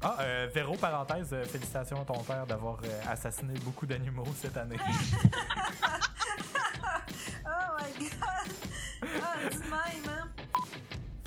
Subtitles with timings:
[0.00, 4.56] Ah, euh, Véro, parenthèse, euh, félicitations à ton père d'avoir euh, assassiné beaucoup d'animaux cette
[4.56, 4.76] année.
[7.44, 8.52] Oh my god!
[9.22, 10.28] Ah, du même, hein?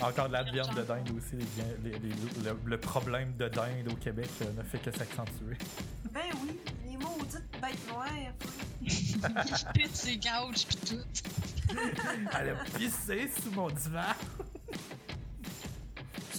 [0.01, 1.35] Encore de la viande de dinde aussi.
[1.35, 5.57] les les- les- le, le problème de dinde au Québec euh, ne fait que s'accentuer.
[6.11, 8.07] Ben oui, les maudites bêtes noires.
[8.81, 9.19] Il
[9.73, 11.75] pète ses couches pis tout.
[12.39, 14.01] Elle a pissé sous mon divan.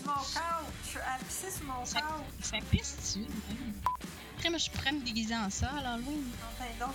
[0.02, 0.94] Sur mon couch!
[0.94, 2.24] Elle a pissé sur mon Ça, couch!
[2.42, 3.26] ça pisse dessus.
[4.36, 6.24] Après, moi, je pourrais me déguiser en ça à l'Halloween.
[6.60, 6.92] En.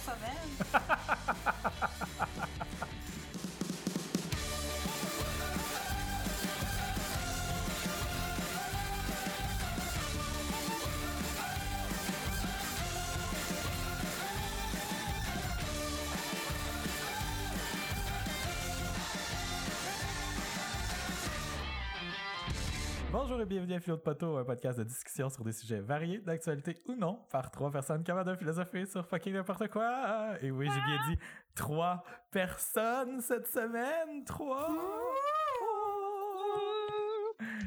[23.48, 26.96] Bienvenue à Philo de Poteau, un podcast de discussion sur des sujets variés, d'actualité ou
[26.96, 30.34] non, par trois personnes capables de philosopher sur fucking n'importe quoi.
[30.42, 31.18] Et oui, j'ai bien dit
[31.56, 34.26] trois personnes cette semaine.
[34.26, 34.68] Trois.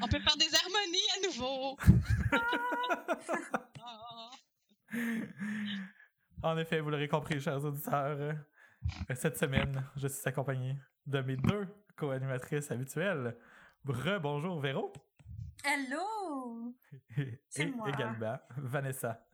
[0.03, 1.79] On peut faire des harmonies à nouveau.
[6.43, 8.33] En effet, vous l'aurez compris, chers auditeurs, euh,
[9.15, 10.75] cette semaine, je suis accompagné
[11.07, 13.37] de mes deux co-animatrices habituelles.
[13.85, 14.91] Re-bonjour Véro
[15.65, 16.75] Hello!
[17.17, 17.89] et C'est moi.
[17.89, 19.27] également Vanessa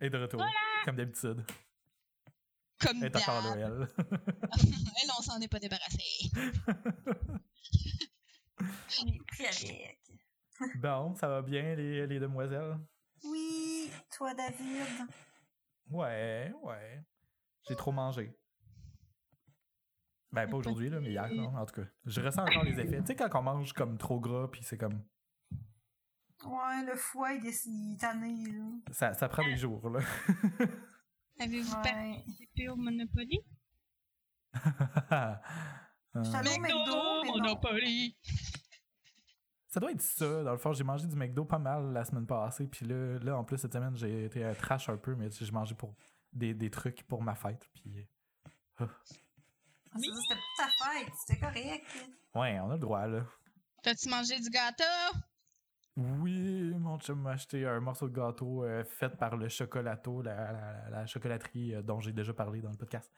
[0.00, 0.42] est de retour,
[0.84, 1.44] comme d'habitude.
[2.80, 3.88] Comme Elle est encore elle.
[3.98, 6.30] Elle, on s'en est pas débarrassé.
[8.58, 9.98] On est pris avec.
[10.76, 12.78] bon, ça va bien, les, les demoiselles?
[13.24, 15.06] Oui, toi, David?
[15.90, 17.04] Ouais, ouais.
[17.68, 18.34] J'ai trop mangé.
[20.32, 21.88] Ben, pas aujourd'hui, là, mais hier, non, en tout cas.
[22.04, 23.00] Je ressens encore les effets.
[23.00, 25.02] Tu sais, quand on mange comme trop gras, puis c'est comme.
[26.44, 28.64] Ouais, le foie, il est, il est tanné, là.
[28.92, 30.00] Ça, ça prend des jours, là.
[31.40, 31.82] Avez-vous Ouais.
[31.82, 33.40] participé au Monopoly?
[36.16, 37.24] Euh, J'étais allée au McDo, non.
[37.36, 38.16] Monopoly!
[39.68, 40.42] ça doit être ça.
[40.44, 43.36] Dans le fond, j'ai mangé du McDo pas mal la semaine passée, puis là, là
[43.36, 45.94] en plus, cette semaine, j'ai été trash un peu, mais j'ai mangé pour
[46.32, 48.08] des, des trucs pour ma fête, puis.
[48.80, 48.86] euh, Ah,
[49.98, 51.86] ça, C'était pour ta fête, c'était correct.
[52.34, 53.22] Ouais, on a le droit, là.
[53.82, 54.84] T'as-tu mangé du gâteau?
[55.96, 60.52] Oui, mon chum m'a acheté un morceau de gâteau euh, fait par le chocolato, la,
[60.52, 63.10] la- la chocolaterie euh, dont j'ai déjà parlé dans le podcast.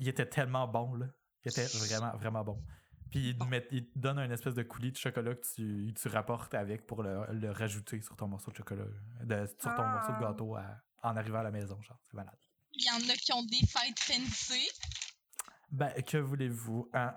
[0.00, 1.06] Il était tellement bon, là.
[1.44, 2.62] Il était vraiment, vraiment bon.
[3.10, 5.92] Puis il te, met- il te donne un espèce de coulis de chocolat que tu,
[5.94, 8.84] tu rapportes avec pour le, le rajouter sur ton morceau de chocolat,
[9.22, 9.92] de- sur ton Ah.
[9.94, 12.00] morceau de gâteau à- en arrivant à la maison, genre.
[12.06, 12.38] C'est malade.
[12.72, 14.68] Il y en a qui ont des fêtes fancy.
[15.70, 16.90] Ben, que voulez-vous?
[16.92, 17.14] hein?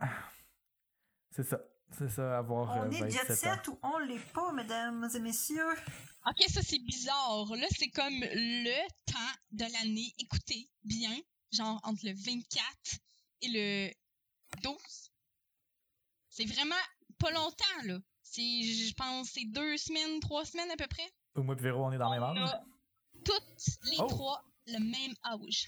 [1.31, 1.59] C'est ça.
[1.97, 3.35] C'est ça, avoir euh, On est jet 27 ans.
[3.55, 5.73] set ou on l'est pas, mesdames et messieurs?
[6.25, 7.45] Ok, ça c'est bizarre.
[7.55, 10.13] Là, c'est comme le temps de l'année.
[10.19, 11.15] Écoutez bien,
[11.51, 12.65] genre entre le 24
[13.41, 13.91] et le
[14.63, 14.75] 12.
[16.29, 16.75] C'est vraiment
[17.19, 17.97] pas longtemps, là.
[18.23, 21.09] C'est, je pense, c'est deux semaines, trois semaines à peu près.
[21.35, 22.49] Au mois de Véro, on est dans le même On âge.
[22.49, 22.63] a
[23.25, 24.07] toutes les Oh.
[24.07, 25.67] trois le même âge.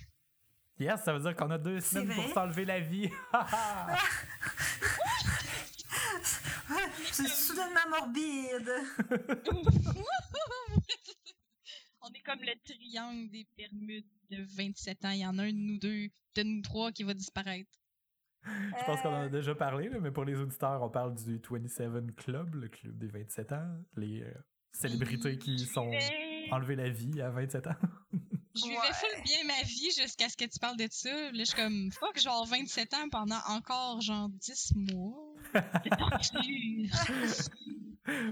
[0.80, 3.10] Yes, ça veut dire qu'on a deux semaines pour s'enlever la vie.
[7.12, 8.72] C'est soudainement morbide.
[12.02, 15.12] On est comme le triangle des Bermudes de 27 ans.
[15.12, 17.70] Il y en a un de nous deux, de nous trois qui va disparaître.
[18.46, 21.40] Je pense qu'on en a déjà parlé, là, mais pour les auditeurs, on parle du
[21.50, 24.34] 27 Club, le club des 27 ans, les euh,
[24.74, 25.90] célébrités qui sont
[26.52, 27.76] enlevées la vie à 27 ans.
[28.56, 28.94] Je vivais Ouais.
[28.94, 31.10] full bien ma vie jusqu'à ce que tu parles de ça.
[31.10, 35.33] Là, je suis comme, fuck, avoir 27 ans pendant encore, genre, 10 mois.
[35.52, 35.90] C'est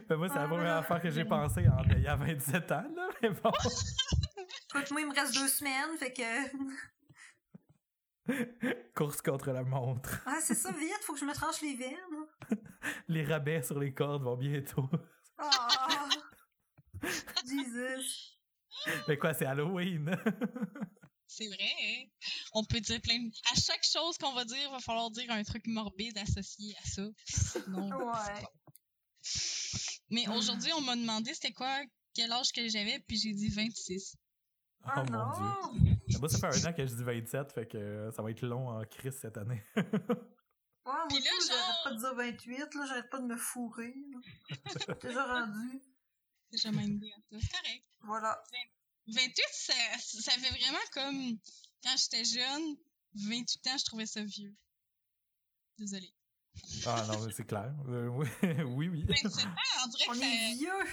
[0.07, 3.09] Ben, moi, c'est la Ah, première affaire que j'ai pensé en ayant 27 ans, là,
[3.21, 3.51] mais bon.
[4.75, 6.21] Écoute, moi, il me reste deux semaines, fait que.
[8.95, 10.21] Course contre la montre.
[10.25, 12.27] Ah, c'est ça, vite, faut que je me tranche les veines.
[13.07, 14.89] Les rabais sur les cordes vont bientôt.
[15.37, 16.09] Ah!
[17.45, 18.37] Jesus.
[19.07, 20.15] Mais quoi, c'est Halloween?
[21.27, 22.05] C'est vrai, hein?
[22.53, 23.31] On peut dire plein de...
[23.51, 26.87] À chaque chose qu'on va dire, il va falloir dire un truc morbide associé à
[26.87, 27.03] ça.
[27.25, 28.45] Sinon, Ouais.
[30.09, 31.81] Mais aujourd'hui, on m'a demandé c'était quoi,
[32.13, 34.15] quel âge que j'avais, puis j'ai dit 26.
[34.83, 35.73] oh Ah mon non!
[35.79, 35.97] dieu.
[36.19, 38.41] Moi, ça fait un an que je dis 27, fait que euh, ça va être
[38.41, 39.63] long en crise cette année.
[40.83, 43.25] Ouais, moi Puis là, aussi, genre- j'arrête pas de dire 28, là, j'arrête pas de
[43.27, 43.93] me fourrer.
[44.49, 44.95] là.
[45.03, 45.79] Déjà rendu.
[46.49, 47.85] C'est jamais une idée, C'est correct.
[48.01, 48.43] Voilà.
[49.05, 51.37] 28, ça, ça fait vraiment comme
[51.83, 52.75] quand j'étais jeune,
[53.15, 54.55] 28 ans, je trouvais ça vieux.
[55.77, 56.13] Désolée.
[56.85, 57.73] Ah non, c'est clair.
[57.87, 58.27] Euh, oui,
[58.65, 59.05] oui, oui.
[59.07, 59.51] 27 ans,
[59.85, 60.87] on dirait On que est vieux!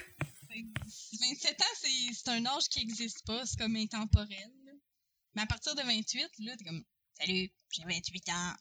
[2.15, 4.51] c'est un âge qui existe pas, c'est comme intemporel.
[4.65, 4.73] là.
[5.35, 6.85] Mais à partir de 28, là, t'es comme
[7.21, 8.53] Salut, j'ai 28 ans.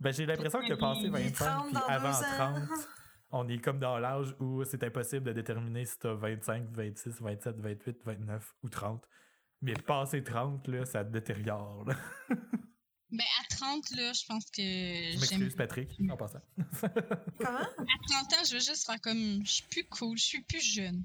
[0.00, 2.66] Ben, j'ai l'impression que passé Il est 25 30 puis avant deux ans.
[2.68, 2.88] 30,
[3.30, 7.56] on est comme dans l'âge où c'est impossible de déterminer si t'as 25, 26, 27,
[7.58, 9.04] 28, 29 ou 30.
[9.62, 11.84] Mais passé 30, là, ça te détériore.
[11.86, 11.94] là.
[13.10, 16.40] Ben, à 30, là, je pense que Je m'excuse, Patrick, en passant.
[16.80, 17.58] Comment?
[17.58, 19.44] À 30 ans, je veux juste faire comme.
[19.44, 21.04] Je suis plus cool, je suis plus jeune.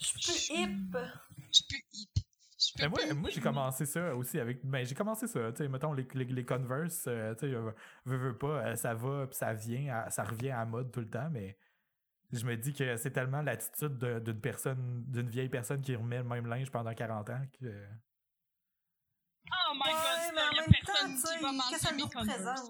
[0.00, 0.96] Je suis plus hip.
[1.52, 2.08] Je suis plus hip.
[2.16, 4.64] Je suis Ben, moi, moi j'ai commencé ça aussi avec.
[4.64, 5.52] Ben, j'ai commencé ça.
[5.52, 7.70] Tu sais, mettons, les, les, les Converse, euh, tu sais, euh,
[8.04, 10.90] veux, veux pas, euh, ça va, puis ça vient, à- ça revient à la mode
[10.90, 11.56] tout le temps, mais
[12.32, 16.18] je me dis que c'est tellement l'attitude de- d'une personne, d'une vieille personne qui remet
[16.18, 17.86] le même linge pendant 40 ans que.
[19.50, 22.60] Oh my Ouais, god, il y a personne temps, qui va m'enlever mes Converse.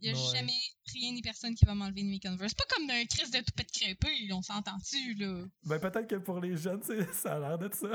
[0.00, 0.36] Il y a Ouais.
[0.36, 0.52] jamais
[0.92, 2.54] rien ni personne qui va m'enlever de mes Converse.
[2.54, 5.44] Pas comme d'un Chris de toupette crêpée, on s'entend-tu, là?
[5.64, 6.82] Ben, peut-être que pour les jeunes,
[7.12, 7.88] ça a l'air d'être ça.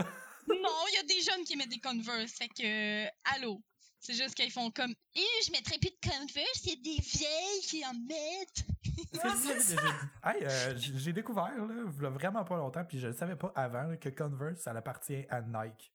[0.48, 3.62] Non, il y a des jeunes qui mettent des Converse, fait que, euh, allô?
[4.08, 7.02] C'est juste qu'ils font comme, eh, je mettrais plus de Converse, il y a des
[7.02, 8.66] vieilles qui en mettent.
[10.24, 13.84] Ah, Hey, euh, j'ai découvert, là, vraiment pas longtemps, puis je ne savais pas avant
[13.84, 15.94] là, que Converse, ça appartient à Nike.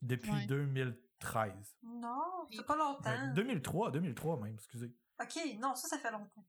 [0.00, 0.46] Depuis Ouais.
[0.46, 1.76] 2013.
[1.82, 3.32] Non, c'est pas longtemps.
[3.34, 4.90] 2003, 2003 même, excusez.
[5.20, 6.46] Ok, non, ça, ça fait longtemps.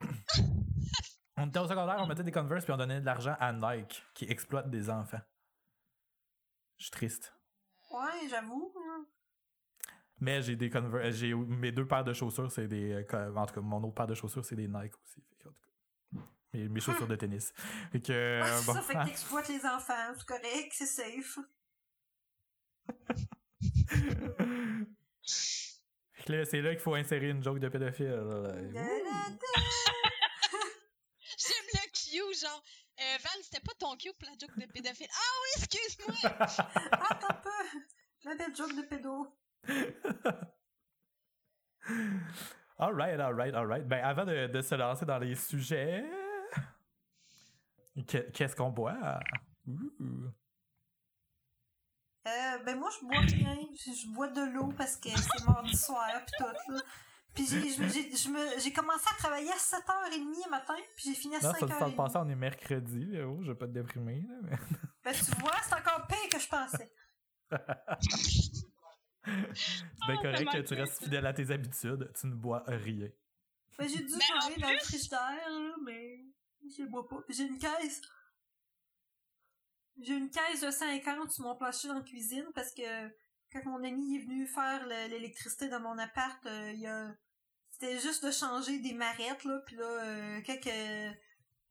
[1.38, 4.04] On était au secondaire, on mettait des Converse puis on donnait de l'argent à Nike
[4.12, 5.22] qui exploite des enfants.
[6.76, 7.34] Je suis triste.
[7.90, 8.72] Ouais, j'avoue.
[10.22, 10.24] Hein.
[10.24, 13.54] Mais j'ai des Converse, j'ai mes deux paires de chaussures, c'est des euh, en tout
[13.54, 15.20] cas mon autre paire de chaussures c'est des Nike aussi.
[15.28, 15.60] Fait que, en tout
[16.14, 16.20] cas,
[16.54, 17.52] mes, mes chaussures de tennis.
[17.90, 18.74] Fait que Ouais, euh, bon.
[18.74, 21.38] ça, fait que t'exploites les enfants, c'est correct, c'est safe.
[26.12, 28.06] Fait que là, c'est là qu'il faut insérer une joke de pédophile.
[31.42, 32.62] J'aime le cue, genre,
[33.00, 35.08] euh, Val, c'était pas ton cue pour la joke de pédophile.
[35.10, 36.14] Ah oui, excuse-moi!
[36.30, 37.50] Attends un peu.
[38.24, 39.26] La belle joke de pédo.
[42.78, 43.86] alright, alright, alright.
[43.86, 46.04] Ben, avant de, de se lancer dans les sujets,
[48.08, 49.20] que- qu'est-ce qu'on boit?
[49.66, 50.30] Ouh.
[52.26, 53.56] Euh, ben moi, je bois rien.
[53.74, 56.80] Je, bois de l'eau parce que c'est mardi soir pis tout, là.
[57.34, 61.58] Puis j'ai, commencé à travailler à 7h30 le matin, puis j'ai fini à Non, ça
[61.66, 61.96] 5h30.
[61.96, 63.26] passé, on est mercredi, là.
[63.26, 64.58] Oh, je vais pas te déprimer, là, mais-
[65.02, 66.92] Ben tu vois, c'est encore pire que je pensais.
[69.24, 72.10] C'est bien Oh, correct que tu restes fidèle à tes habitudes.
[72.18, 73.08] Tu ne bois rien.
[73.78, 76.20] Ben j'ai dû manger dans le frigidaire, là, mais
[76.68, 77.22] je bois pas.
[77.28, 78.00] J'ai une caisse.
[80.00, 83.08] J'ai une caisse de 50 sur mon plancher dans la cuisine parce que
[83.52, 87.14] quand mon ami est venu faire le- l'électricité dans mon appart, euh, y a
[87.70, 90.58] c'était juste de changer des marettes là, puis là euh, quand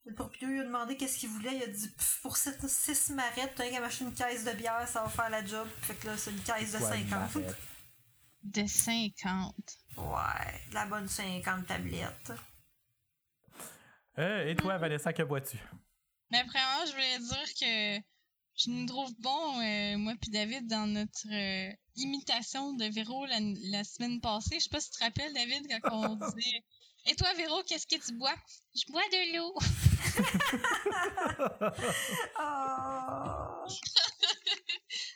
[0.06, 1.90] le propriétaire lui a demandé qu'est-ce qu'il voulait, il a dit
[2.22, 5.68] pour 6 marettes, t'as qu'à m'acheter une caisse de bière, ça va faire la job.
[5.82, 7.10] Fait que là, c'est une caisse de Quoi, 50.
[7.10, 7.58] Marette?
[8.44, 9.56] De 50.
[9.98, 12.34] Ouais, la bonne 50 tablettes.
[14.18, 15.58] Euh, et toi, Vanessa, que bois-tu?
[16.32, 18.06] Mais premièrement, je voulais dire que
[18.58, 23.40] je nous trouve bon, euh, moi puis David, dans notre euh, imitation de Véro la,
[23.40, 24.56] la semaine passée.
[24.56, 26.64] Je sais pas si tu te rappelles, David, quand on disait
[27.08, 28.36] Et toi, Véro, qu'est-ce que tu bois?
[28.76, 29.54] Je bois de l'eau.
[32.40, 33.66] Oh.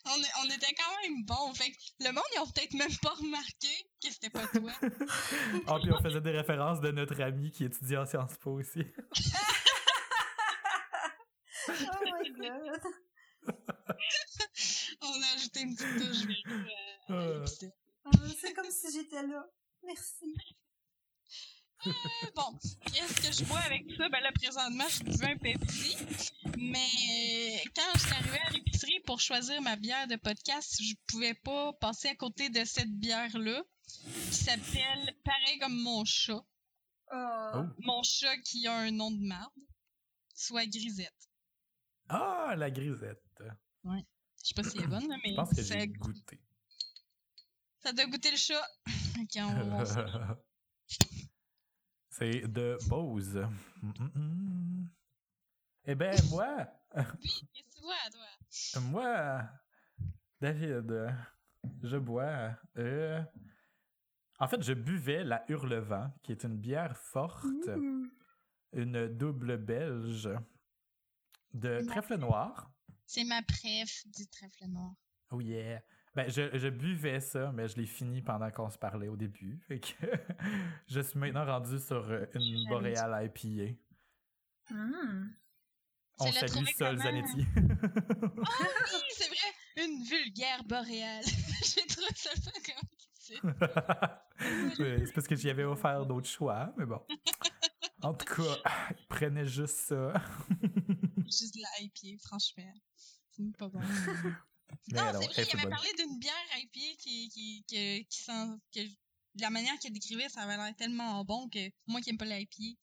[0.08, 1.54] On, était quand même bon.
[1.54, 3.68] Fait que le monde, ils ont peut-être même pas remarqué
[4.02, 4.72] que c'était pas toi.
[5.68, 8.86] Ah, puis on faisait des références de notre ami qui étudie en Sciences Po aussi.
[11.68, 11.72] Oh
[12.04, 12.82] my god.
[15.02, 16.28] on a ajouté une petite touche
[17.10, 17.40] euh, à Euh.
[17.40, 17.72] l'épisode.
[18.06, 19.44] Ah, C'est comme si j'étais là.
[19.84, 20.34] Merci.
[22.36, 22.58] Bon,
[22.92, 24.10] qu'est-ce que je bois avec ça?
[24.10, 25.96] Ben là, présentement, je buvais un Pepsi.
[26.58, 30.94] Mais euh, quand je suis arrivée à l'épicerie pour choisir ma bière de podcast, je
[31.08, 33.64] pouvais pas passer à côté de cette bière-là,
[34.30, 36.44] qui s'appelle pareil comme mon chat.
[37.12, 37.52] Oh.
[37.56, 37.64] Oh.
[37.80, 39.54] Mon chat qui a un nom de marde,
[40.34, 41.14] soit Grisette.
[42.10, 43.22] Ah, la grisette.
[43.84, 46.40] Je sais pas si elle est bonne, là, mais Je pense que j'ai goûté.
[47.84, 48.68] ça doit goûter le chat.
[49.18, 49.86] Ok, on- on.
[52.18, 53.36] C'est de Bose.
[53.82, 54.90] Mm, mm, mm.
[55.88, 58.82] Eh ben, moi, Oui, qu'est-ce que tu vois, toi?
[58.90, 59.50] moi,
[60.40, 61.14] David,
[61.84, 62.58] je bois.
[62.78, 63.22] euh,
[64.40, 68.10] En fait, je buvais la Hurlevent, qui est une bière forte, Mmh.
[68.74, 70.30] une double belge
[71.54, 72.72] de trèfle noir.
[73.06, 74.94] C'est ma préf du trèfle noir.
[75.32, 75.82] Oh yeah.
[76.16, 79.60] Ben, je, je buvais ça, mais je l'ai fini pendant qu'on se parlait au début.
[79.68, 80.08] Fait que
[80.88, 83.76] je suis maintenant rendu sur euh, une boréale IPA.
[84.72, 85.30] Mmh.
[86.20, 86.98] On salue Sol?
[86.98, 87.46] Zanetti.
[87.58, 91.24] Oui, c'est vrai, une vulgaire boréale.
[91.26, 92.90] J'ai trouvé ça fun comme
[94.78, 97.02] c'est parce que j'y avais offert d'autres choix, mais bon.
[98.02, 100.14] En tout cas, il prenait juste ça.
[101.26, 102.74] Juste de la IPA, franchement.
[103.32, 103.80] C'est pas bon.
[104.92, 108.48] Mais non, c'est vrai, il avait parlé d'une bière IPA qui, qui, qui, qui sent.
[108.74, 108.80] Que,
[109.40, 112.80] la manière qu'il décrivait, ça avait l'air tellement bon que moi qui aime pas l'IPA,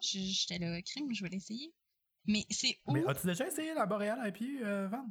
[0.00, 1.72] j'étais là, crime, je vais l'essayer.
[2.26, 2.92] Mais c'est où?
[2.92, 5.06] Mais as-tu déjà essayé la Boréal IPA, euh, Van?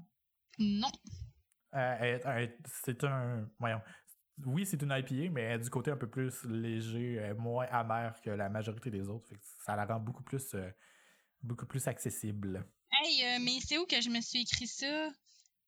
[0.60, 0.92] Non.
[1.76, 2.48] Euh,
[2.84, 3.50] c'est un.
[3.60, 3.82] Voyons.
[4.46, 7.68] Oui, c'est une IPA, mais elle est du côté un peu plus léger, euh, moins
[7.70, 9.28] amer que la majorité des autres.
[9.30, 10.70] Fait que ça la rend beaucoup plus, euh,
[11.42, 12.68] beaucoup plus accessible.
[12.92, 15.10] Hey, euh, mais c'est où que je me suis écrit ça?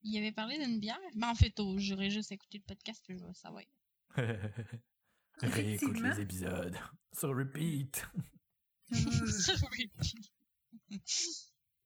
[0.07, 0.99] Il avait parlé d'une bière?
[1.15, 3.63] Ben, en fait, oh, j'aurais juste écouté le podcast puis je vais savoir.
[5.41, 6.77] Réécoute les épisodes.
[7.11, 8.05] Sur repeat.
[8.91, 9.91] Oui.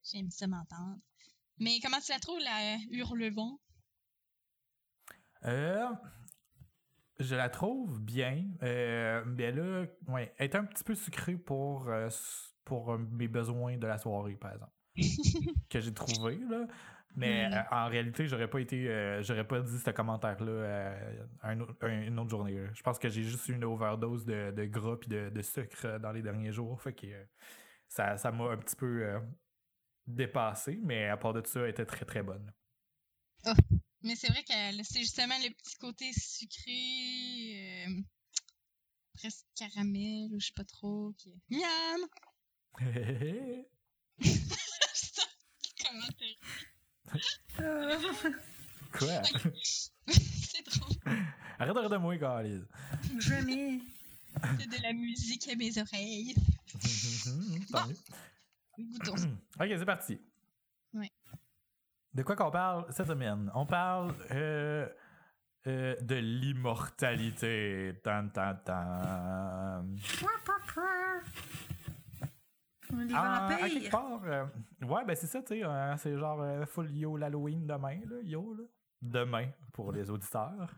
[0.04, 1.00] J'aime ça m'entendre.
[1.58, 3.58] Mais comment tu la trouves, la Hurlevent?
[5.46, 5.88] Euh,
[7.20, 8.46] je la trouve bien.
[8.64, 12.10] Euh, mais là, ouais, elle est un petit peu sucrée pour, euh,
[12.66, 14.74] pour euh, mes besoins de la soirée, par exemple.
[15.70, 16.68] que j'ai trouvé, là.
[17.16, 17.54] Mais Mm.
[17.54, 18.88] euh, en réalité, j'aurais pas été.
[18.90, 21.60] euh, j'aurais pas dit ce commentaire-là euh, un
[22.06, 22.54] une autre journée.
[22.60, 22.70] là.
[22.74, 25.98] Je pense que j'ai juste eu une overdose de, de gras puis de, de sucre
[26.00, 26.82] dans les derniers jours.
[26.82, 27.08] Fait que
[27.88, 29.20] ça ça m'a un petit peu
[30.08, 32.52] dépassé, mais à part de ça, elle était très très bonne.
[34.04, 38.02] Mais c'est vrai que c'est justement le petit côté sucré, euh,
[39.18, 41.14] presque caramel, ou je sais pas trop.
[41.18, 41.34] Qui...
[41.50, 42.02] Miam!
[45.82, 46.08] Comment
[47.12, 48.32] t'es-
[48.92, 49.22] Quoi?
[50.08, 50.98] C'est drôle.
[51.60, 52.62] Arrête de rire de moi, Carlis.
[53.20, 53.80] Jamais.
[54.60, 56.36] C'est de la musique à mes oreilles.
[57.72, 57.96] Tant mieux.
[58.78, 59.16] Goûtons.
[59.60, 60.20] Ok, c'est parti.
[60.94, 61.12] Ouais.
[62.14, 63.52] De quoi qu'on parle cette semaine?
[63.54, 64.88] On parle euh,
[65.68, 67.94] euh, de l'immortalité.
[68.04, 69.86] Tan, tan, tan.
[72.92, 74.46] Des Ah, à quelque part, euh,
[74.82, 78.16] ouais, ben c'est ça, tu sais, euh, c'est genre euh, full yo l'Halloween demain, là,
[78.24, 78.64] yo, là.
[79.02, 80.70] Demain, pour les auditeurs.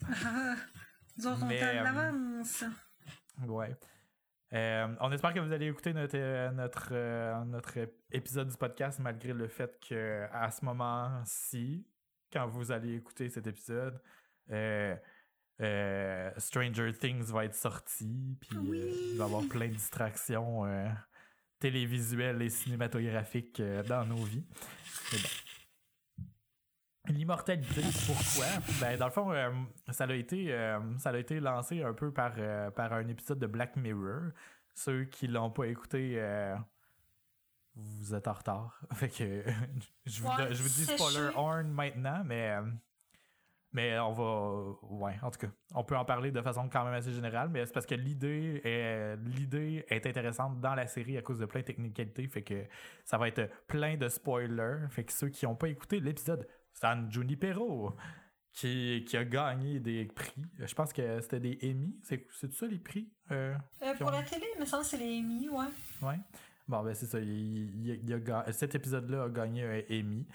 [1.18, 2.64] Nous autres, on t'en euh, avance.
[3.46, 3.76] Ouais.
[4.52, 7.78] Euh, on espère que vous allez écouter notre, euh, notre, euh, notre
[8.10, 11.86] épisode du podcast malgré le fait que à ce moment-ci,
[12.32, 14.00] quand vous allez écouter cet épisode,
[16.38, 20.64] Stranger Things va être sorti, puis il va y avoir plein de distractions
[21.60, 24.44] télévisuelles et cinématographiques euh, dans nos vies.
[25.12, 25.18] Bon.
[27.08, 28.46] L'immortalité, pourquoi?
[28.80, 29.50] Ben, dans le fond, euh,
[29.90, 33.38] ça, a été, euh, ça a été lancé un peu par, euh, par un épisode
[33.38, 34.30] de Black Mirror.
[34.74, 36.22] Ceux qui l'ont pas écouté,
[37.74, 38.80] vous êtes en retard.
[38.94, 39.44] Fait que
[40.06, 42.56] je vous, Ouais, je vous dis spoiler horn maintenant, mais,
[43.72, 44.78] mais on va.
[44.90, 47.64] Ouais, en tout cas, on peut en parler de façon quand même assez générale, mais
[47.66, 51.60] c'est parce que l'idée est, l'idée est intéressante dans la série à cause de plein
[51.60, 52.26] de technicalités.
[52.28, 52.64] Fait que
[53.04, 54.86] ça va être plein de spoilers.
[54.90, 57.94] Fait que ceux qui n'ont pas écouté l'épisode, San Junipero,
[58.52, 60.42] qui, qui a gagné des prix.
[60.58, 61.94] Je pense que c'était des Emmy.
[62.02, 63.08] C'est, c'est ça les prix?
[63.30, 65.66] Euh, Euh, pour ont- la télé, il me semble que c'est les Emmy, ouais.
[66.02, 66.18] Ouais.
[66.66, 67.18] Bon, ben c'est ça.
[67.20, 67.28] Il,
[67.86, 70.26] il- il a ga- cet épisode-là a gagné un Emmy.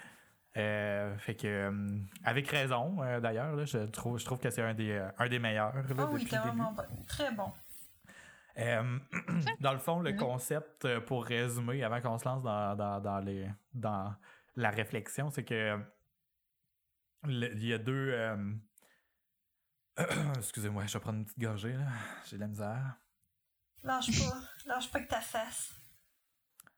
[0.56, 4.62] Euh, fait que, euh, avec raison, euh, d'ailleurs, là, je trouve, je trouve que c'est
[4.62, 6.56] un des, euh, un des meilleurs là, Ah oui, depuis t'es le début.
[6.56, 7.04] vraiment bon.
[7.06, 7.52] Très bon.
[8.58, 8.98] Euh,
[9.60, 10.18] dans le fond, le Mhm.
[10.18, 14.14] concept, pour résumer, avant qu'on se lance dans, dans, dans les, dans
[14.54, 15.78] la réflexion, c'est que
[17.24, 18.10] le- il y a deux.
[18.14, 18.54] euh,
[20.38, 21.86] Excusez-moi, je vais prendre une petite gorgée, là.
[22.26, 22.96] J'ai de la misère.
[23.82, 24.40] Lâche pas.
[24.66, 25.74] Lâche pas que ta face.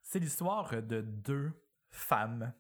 [0.02, 1.52] C'est l'histoire de deux
[1.90, 2.52] femmes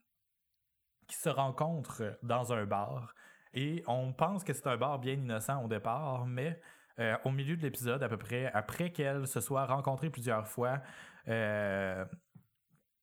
[1.08, 3.14] qui se rencontrent dans un bar.
[3.54, 6.60] Et on pense que c'est un bar bien innocent au départ, mais
[7.00, 10.80] euh, au milieu de l'épisode, à peu près, après qu'elles se soient rencontrées plusieurs fois,
[11.28, 12.04] euh,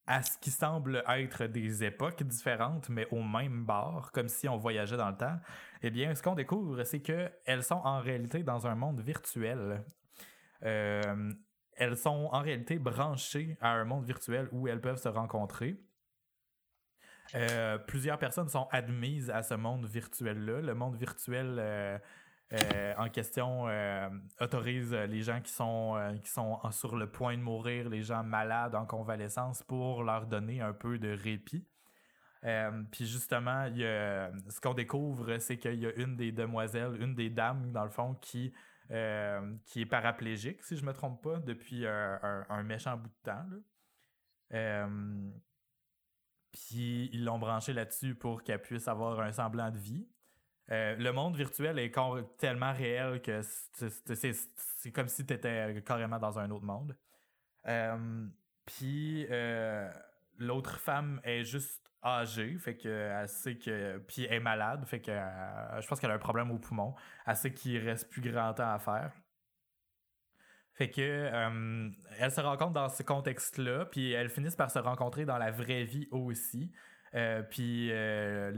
[0.07, 4.57] à ce qui semble être des époques différentes, mais au même bar, comme si on
[4.57, 5.39] voyageait dans le temps,
[5.81, 9.83] eh bien, ce qu'on découvre, c'est qu'elles sont en réalité dans un monde virtuel.
[10.63, 11.33] Euh,
[11.73, 15.77] elles sont en réalité branchées à un monde virtuel où elles peuvent se rencontrer.
[17.33, 20.61] Euh, plusieurs personnes sont admises à ce monde virtuel-là.
[20.61, 21.97] Le monde virtuel euh,
[22.53, 23.65] euh, en question
[24.39, 28.75] autorise les gens qui sont, qui sont sur le point de mourir, les gens malades
[28.75, 31.67] en convalescence, pour leur donner un peu de répit.
[32.91, 37.31] Puis justement, y ce qu'on découvre, c'est qu'il y a une des demoiselles, une des
[37.31, 38.53] dames, dans le fond, qui,
[39.65, 43.45] qui est paraplégique, si je me trompe pas, depuis un, un- méchant bout de temps.
[44.51, 44.87] là.
[46.55, 50.07] Puis ils l'ont branché là-dessus pour qu'elle puisse avoir un semblant de vie.
[50.71, 51.93] Euh, le monde virtuel est
[52.37, 56.97] tellement réel que c'est comme si tu étais carrément dans un autre monde.
[57.67, 58.25] Euh,
[58.65, 59.91] puis euh,
[60.37, 65.11] l'autre femme est juste âgée, fait que elle sait que puis est malade, fait que
[65.11, 66.95] je pense qu'elle a un problème au poumon,
[67.25, 69.11] elle sait qu'il reste plus grand temps à faire.
[70.75, 71.31] Fait que
[72.19, 75.85] elle se rencontre dans ce contexte-là, puis elles finissent par se rencontrer dans la vraie
[75.85, 76.71] vie aussi.
[77.15, 78.51] Euh, puis euh,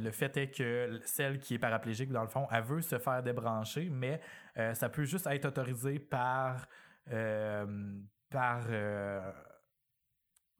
[0.00, 3.22] le, fait est que celle qui est paraplégique, dans le fond, elle veut se faire
[3.22, 4.20] débrancher, mais
[4.58, 6.66] euh, ça peut juste être autorisé par,
[7.06, 8.66] par,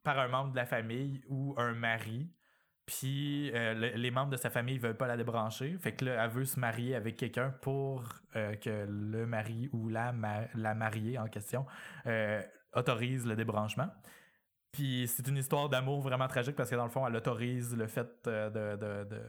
[0.05, 2.33] par un membre de la famille ou un mari.
[2.87, 5.77] Puis les membres de sa famille veulent pas la débrancher.
[5.79, 8.03] Fait que là, elle veut se marier avec quelqu'un pour
[8.35, 10.13] que le mari ou la,
[10.55, 11.67] la mariée en question
[12.75, 13.89] autorise le débranchement.
[14.73, 17.87] Puis c'est une histoire d'amour vraiment tragique parce que dans le fond, elle autorise le
[17.87, 19.07] fait euh, de.
[19.07, 19.21] de,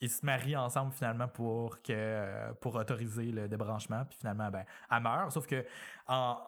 [0.00, 4.04] ils se marient ensemble finalement pour que euh, pour autoriser le débranchement.
[4.04, 5.30] Puis finalement, ben, elle meurt.
[5.30, 5.64] Sauf que
[6.08, 6.38] en,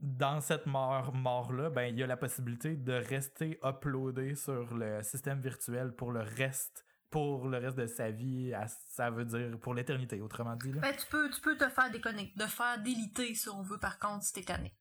[0.00, 5.02] dans cette mort, mort-là, ben, il y a la possibilité de rester uploadé sur le
[5.02, 8.52] système virtuel pour le reste pour le reste de sa vie,
[8.88, 10.72] ça veut dire pour l'éternité, autrement dit.
[10.72, 10.80] Là.
[10.80, 14.00] Ben, tu peux, tu peux te faire déconnecter, de faire déliter si on veut, par
[14.00, 14.76] contre, si t'es tanné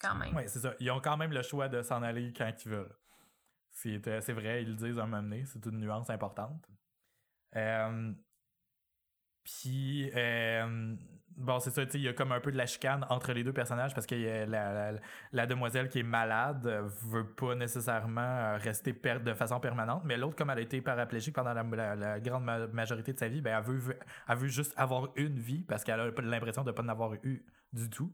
[0.00, 0.34] quand même.
[0.34, 0.74] Oui, c'est ça.
[0.80, 2.96] Ils ont quand même le choix de s'en aller quand ils veulent.
[3.70, 6.66] C'est, euh, vrai, ils le disent à un moment donné, c'est une nuance importante.
[7.54, 8.12] Euh,
[9.44, 10.96] puis, euh,
[11.38, 13.52] bon, c'est ça, il y a comme un peu de la chicane entre les deux
[13.52, 14.14] personnages parce que
[14.46, 14.92] la,
[15.32, 16.66] la, demoiselle qui est malade
[17.06, 21.34] veut pas nécessairement rester perdre de façon permanente, mais l'autre, comme elle a été paraplégique
[21.34, 25.38] pendant la, grande majorité de sa vie, ben, elle, veut, elle veut juste avoir une
[25.38, 28.12] vie parce qu'elle a l'impression de pas en avoir eu du tout.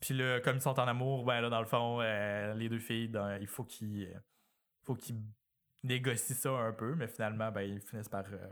[0.00, 2.78] Puis là, comme ils sont en amour, ben là, dans le fond, euh, les deux
[2.78, 4.18] filles, il faut qu'ils euh,
[4.82, 5.20] faut qu'ils
[5.82, 8.24] négocient ça un peu, mais finalement, ben, ils finissent par.
[8.32, 8.48] Euh,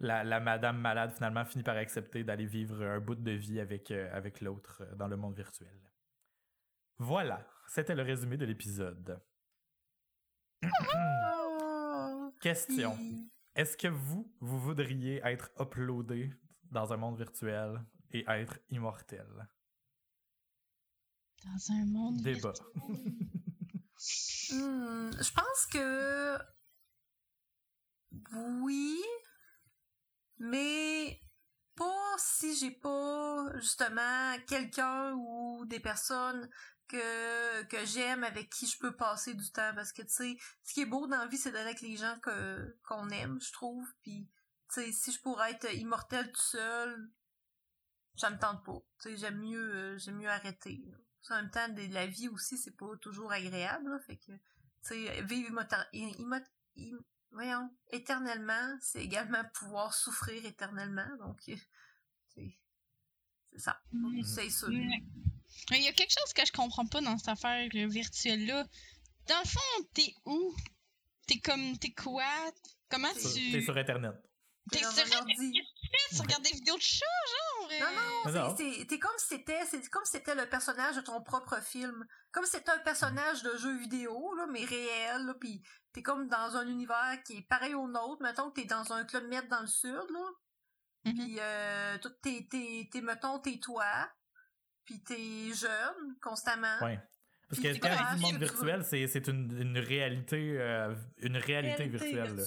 [0.00, 4.40] la, madame malade, finalement, finit par accepter d'aller vivre un bout de vie avec, avec
[4.40, 5.78] l'autre dans le monde virtuel.
[6.98, 9.20] Voilà, c'était le résumé de l'épisode.
[12.40, 12.96] Question.
[13.54, 16.32] Est-ce que vous, vous voudriez être uploadé
[16.70, 19.26] dans un monde virtuel et être immortel?
[21.44, 22.22] Dans un monde.
[22.22, 22.52] Débat.
[24.50, 26.38] Hmm, je pense que.
[28.62, 29.00] Oui.
[30.42, 31.20] Mais
[31.74, 36.48] pas si j'ai pas justement quelqu'un ou des personnes
[36.88, 39.72] que, que j'aime avec qui je peux passer du temps.
[39.74, 41.96] Parce que tu sais ce qui est beau dans la vie c'est d'être avec les
[41.96, 43.88] gens que qu'on aime je trouve.
[44.02, 44.28] Puis
[44.72, 47.10] tu sais si je pourrais être immortel tout seul
[48.16, 48.82] ça me tente pas.
[49.00, 50.84] Tu sais j'aime mieux euh, j'aime mieux arrêter
[51.30, 53.88] en même temps, la vie aussi, c'est pas toujours agréable.
[54.06, 54.40] fait que, tu
[54.82, 55.52] sais, vivre
[57.32, 61.08] voyons, éternellement, c'est également pouvoir souffrir éternellement.
[61.18, 61.58] Donc, c'est
[63.56, 63.80] ça.
[63.92, 64.22] Mm.
[64.22, 64.68] C'est ça.
[64.68, 64.92] Mm.
[65.70, 68.66] Il y a quelque chose que je comprends pas dans cette affaire virtuelle-là.
[69.28, 70.54] Dans le fond, t'es où?
[71.26, 72.24] T'es comme, t'es quoi?
[72.88, 73.52] Comment tu...
[73.52, 74.14] T'es sur Internet.
[74.70, 75.36] T'es sur Internet?
[76.10, 77.70] Tu regardes des vidéos de chat, genre?
[77.80, 81.60] Non, non, t'es comme si c'était, c'est comme si c'était le personnage de ton propre
[81.62, 82.06] film.
[82.32, 86.28] Comme si c'était un personnage de jeu vidéo, là, mais réel, là, pis t'es comme
[86.28, 88.22] dans un univers qui est pareil au nôtre.
[88.22, 90.30] Mettons que t'es dans un club med dans le sud, là.
[91.04, 91.14] Mm-hmm.
[91.14, 93.84] Puis, euh, t'es, t'es, t'es, mettons, t'es toi.
[94.84, 96.78] Puis t'es jeune, constamment.
[96.82, 97.00] Ouais.
[97.52, 102.42] Parce que quand je dis monde virtuel, c'est une, une réalité euh, une réalité, virtuelle.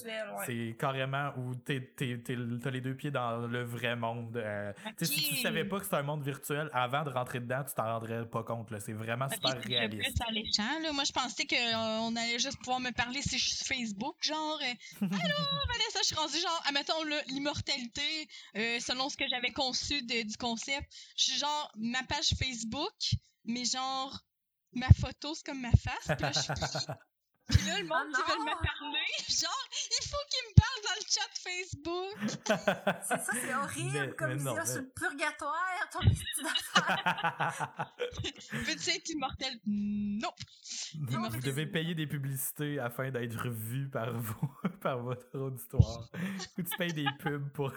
[0.48, 4.36] C'est carrément où t'as les deux pieds dans le vrai monde.
[4.38, 7.76] Euh, si tu savais pas que c'était un monde virtuel, avant de rentrer dedans, tu
[7.76, 8.68] t'en rendrais pas compte.
[8.80, 10.20] C'est vraiment super réaliste.
[10.20, 10.92] Là.
[10.92, 14.74] Moi, je pensais qu'on allait juste pouvoir me parler si je suis Facebook, genre euh,
[15.02, 15.36] Allô,
[15.68, 18.28] Vanessa, je suis rendue genre, admettons l'immortalité,
[18.80, 20.92] selon ce que j'avais conçu du concept.
[21.16, 22.96] Je suis genre ma page Facebook,
[23.46, 24.20] mais genre
[24.76, 26.06] ma photo, c'est comme ma face.
[26.06, 26.54] Puis là, je suis
[27.48, 30.98] Puis là, le monde qui veut me parler, genre, il faut qu'il me parle dans
[30.98, 32.18] le chat Facebook.
[33.08, 36.00] c'est ça, c'est horrible, comme si c'est le purgatoire, ton
[36.44, 37.94] d'affaires.
[38.52, 39.60] Veux-tu être immortel?
[39.68, 40.32] Non.
[40.96, 46.10] non vous devez payer des publicités afin d'être vu par vous, par votre auditoire.
[46.58, 47.72] Ou tu payes des pubs pour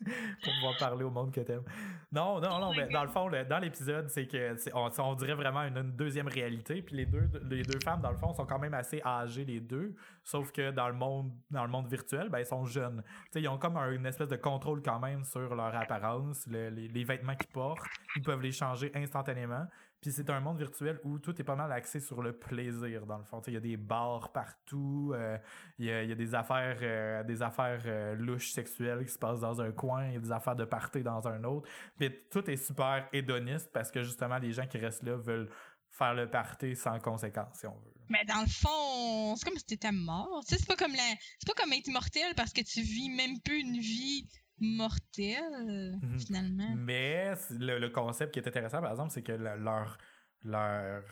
[0.42, 1.64] pour pouvoir parler au monde que t'aimes.
[2.10, 5.92] Non, non, non, mais dans le fond, dans l'épisode, c'est que on, dirait vraiment une,
[5.92, 6.82] deuxième réalité.
[6.82, 9.60] Puis les deux, les deux femmes, dans le fond, sont quand même assez âgées les
[9.60, 9.94] deux.
[10.24, 13.02] Sauf que dans le monde, dans le monde virtuel, ben, ils sont jeunes.
[13.34, 17.50] ils ont comme une espèce de contrôle quand même sur leur apparence, les, vêtements qu'ils
[17.50, 17.84] portent.
[18.16, 19.66] Ils peuvent les changer instantanément.
[20.00, 23.18] Puis c'est un monde virtuel où tout est pas mal axé sur le plaisir, dans
[23.18, 23.42] le fond.
[23.46, 25.36] Il y a des bars partout, euh,
[25.78, 29.18] il y, a, y, a, des affaires, euh, des affaires euh, louches sexuelles qui se
[29.18, 31.68] passent dans un coin, il y a des affaires de party dans un autre.
[31.98, 35.50] Puis tout est super hédoniste parce que justement, les gens qui restent là veulent
[35.90, 37.92] faire le party sans conséquence, si on veut.
[38.08, 40.42] Mais dans le fond, c'est comme si t'étais mort.
[40.46, 44.26] C'est pas c'est pas comme être immortel parce que tu vis même plus une vie
[44.60, 46.18] mortelle, Mhm.
[46.18, 46.74] finalement.
[46.76, 49.98] Mais le, le concept qui est intéressant, par exemple, c'est que le- leur,
[50.44, 51.02] leur,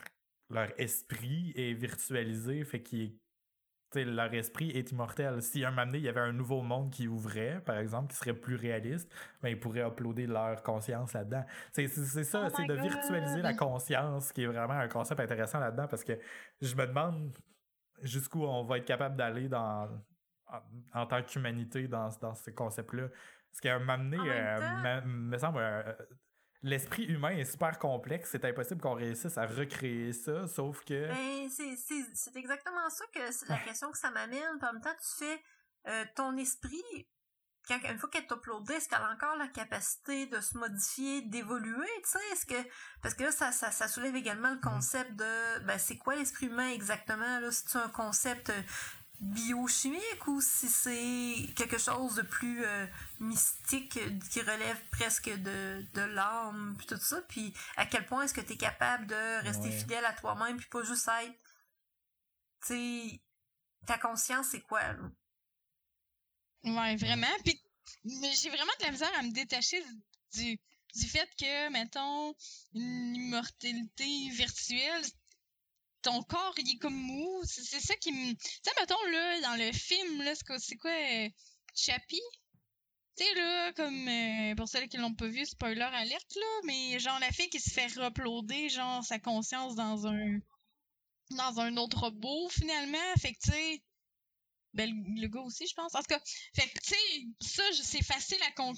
[0.49, 3.19] leur esprit est virtualisé, fait qu'il
[3.95, 5.41] leur esprit est immortel.
[5.41, 8.17] Si un moment donné, il y avait un nouveau monde qui ouvrait, par exemple, qui
[8.17, 11.43] serait plus réaliste, ben, ils pourraient uploader leur conscience là-dedans.
[11.73, 12.83] C'est ça, Oh c'est de God!
[12.83, 16.13] virtualiser la conscience, qui est vraiment un concept intéressant là-dedans, parce que
[16.61, 17.35] je me demande
[18.01, 19.89] jusqu'où on va être capable d'aller dans
[20.47, 20.59] en,
[20.93, 23.09] en tant qu'humanité dans, dans ce concept-là.
[24.19, 24.59] En même euh,
[25.01, 25.93] temps- me, me semble, euh,
[26.61, 28.29] l'esprit humain est super complexe.
[28.31, 31.07] C'est impossible qu'on réussisse à recréer ça, sauf que...
[31.07, 34.43] Ben, c'est- c'est c'est exactement ça que c'est la question que ça m'amène.
[34.61, 35.41] En même temps, tu fais
[35.87, 37.07] euh, ton esprit,
[37.67, 41.21] quand, une fois qu'elle est uploadée, est-ce qu'elle a encore la capacité de se modifier,
[41.21, 42.19] d'évoluer, tu sais?
[42.33, 42.69] Est-ce que,
[43.01, 46.47] parce que là, ça, ça, ça soulève également le concept de, ben, c'est quoi l'esprit
[46.47, 47.51] humain exactement, là?
[47.51, 48.51] C'est-tu un concept
[49.19, 52.87] biochimique ou si c'est quelque chose de plus euh,
[53.19, 58.33] mystique qui relève presque de, de l'âme puis tout ça puis à quel point est-ce
[58.33, 59.71] que tu es capable de rester Ouais.
[59.71, 61.37] fidèle à toi-même puis pas juste être
[62.61, 63.21] tu sais
[63.85, 65.11] ta conscience c'est quoi là?
[66.63, 67.27] Ouais, vraiment.
[67.43, 67.61] Puis
[68.05, 69.83] mais j'ai vraiment de la misère à me détacher
[70.33, 70.59] du,
[70.95, 72.35] du fait que, mettons,
[72.73, 75.03] une immortalité virtuelle,
[76.01, 77.41] ton corps, il est comme mou.
[77.45, 78.33] C'est ça qui me...
[78.33, 81.29] Tu sais, mettons, là, dans le film, là, c'est quoi, euh,
[81.75, 82.21] Chappie?
[83.17, 86.99] Tu sais, là, comme, euh, pour celles qui l'ont pas vu, spoiler alerte, là, mais
[86.99, 90.39] genre, la fille qui se fait uploader, genre, sa conscience dans un...
[91.31, 93.13] dans un autre robot, finalement.
[93.17, 93.83] Fait que, tu sais...
[94.73, 94.85] Le,
[95.21, 95.95] le gars aussi, je pense.
[95.95, 96.19] En tout cas,
[96.53, 96.95] tu sais,
[97.41, 98.73] ça, c'est facile à, con-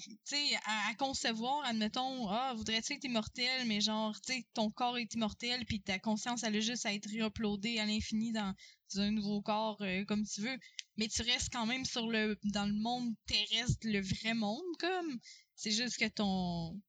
[0.66, 1.64] à, concevoir.
[1.66, 5.98] Admettons, ah, voudrais-tu être immortel, mais genre, tu sais, ton corps est immortel, puis ta
[5.98, 8.54] conscience, elle a juste à être réuploadée à l'infini dans,
[8.94, 10.58] dans un nouveau corps, euh, comme tu veux.
[10.96, 15.18] Mais tu restes quand même sur le, dans le monde terrestre, le vrai monde, comme.
[15.56, 16.80] C'est juste que ton,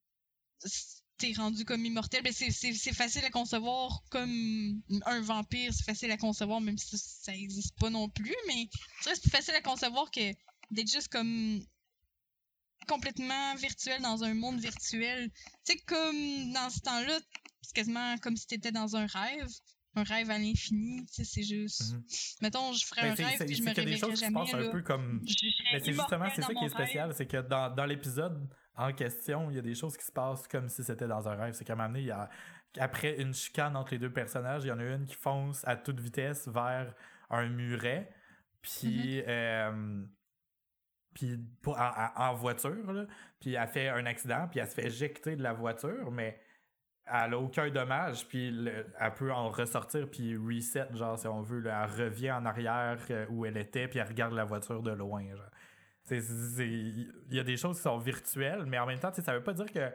[1.17, 2.23] t'es rendu comme immortel.
[2.23, 6.78] Ben, c'est, c'est, c'est facile à concevoir comme un vampire, c'est facile à concevoir, même
[6.78, 8.67] si ça, ça existe pas non plus, mais
[9.02, 10.32] c'est plus facile à concevoir que
[10.71, 11.62] d'être juste comme
[12.88, 15.30] complètement virtuel dans un monde virtuel.
[15.65, 17.19] Tu sais, comme dans ce temps-là,
[17.62, 19.47] c'est quasiment comme si t'étais dans un rêve.
[19.95, 21.91] Un rêve à l'infini, tu sais, c'est juste...
[21.93, 22.04] Mhm.
[22.41, 24.54] Mettons, je ferais Ben, un c'est- rêve c'est- puis je c'est me réveillerais jamais, passent
[24.56, 25.21] un peu comme...
[25.71, 29.49] Mais c'est justement, c'est ça qui est spécial, c'est que dans, dans l'épisode en question,
[29.49, 31.53] il y a des choses qui se passent comme si c'était dans un rêve.
[31.53, 32.29] C'est moment donné, il y a,
[32.79, 35.75] après une chicane entre les deux personnages, il y en a une qui fonce à
[35.75, 36.93] toute vitesse vers
[37.29, 38.12] un muret,
[38.62, 39.19] puis...
[39.19, 39.25] Mm-hmm.
[39.27, 40.03] euh,
[41.13, 43.05] puis en, voiture, là,
[43.39, 46.39] puis elle fait un accident, puis elle se fait éjecter de la voiture, mais
[47.05, 51.41] elle a aucun dommage, puis le- elle peut en ressortir, puis reset, genre, si on
[51.41, 54.81] veut, là, elle revient en arrière euh, où elle était, puis elle regarde la voiture
[54.81, 55.51] de loin, genre.
[56.11, 59.53] Il y a des choses qui sont virtuelles, mais en même temps, ça veut pas
[59.53, 59.91] dire que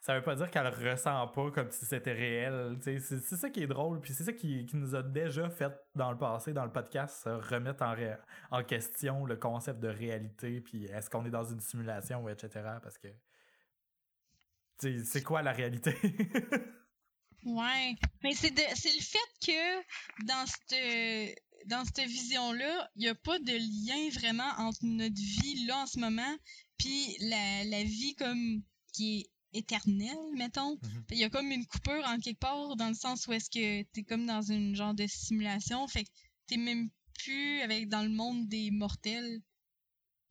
[0.00, 2.78] ça veut pas dire qu'elle ressent pas comme si c'était réel.
[2.80, 6.12] C'est ça qui est drôle, puis c'est ça qui, qui nous a déjà fait dans
[6.12, 7.96] le passé, dans le podcast, remettre en,
[8.50, 12.48] en question le concept de réalité, puis est-ce qu'on est dans une simulation, etc.
[12.82, 13.08] Parce que
[14.78, 15.94] c'est quoi la réalité?
[17.44, 17.94] Ouais.
[18.22, 23.52] Mais c'est le fait que dans cette dans cette vision-là, il n'y a pas de
[23.52, 26.36] lien vraiment entre notre vie là en ce moment
[26.78, 30.78] puis la, la vie comme qui est éternelle, mettons.
[30.82, 31.04] Mhm.
[31.10, 33.82] Il y a comme une coupure en quelque part dans le sens où est-ce que
[33.92, 36.10] t'es comme dans une genre de simulation, fait que
[36.46, 39.40] t'es même plus avec dans le monde des mortels.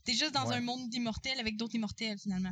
[0.06, 0.56] T'es juste dans Ouais.
[0.56, 2.52] un monde d'immortels avec d'autres immortels finalement.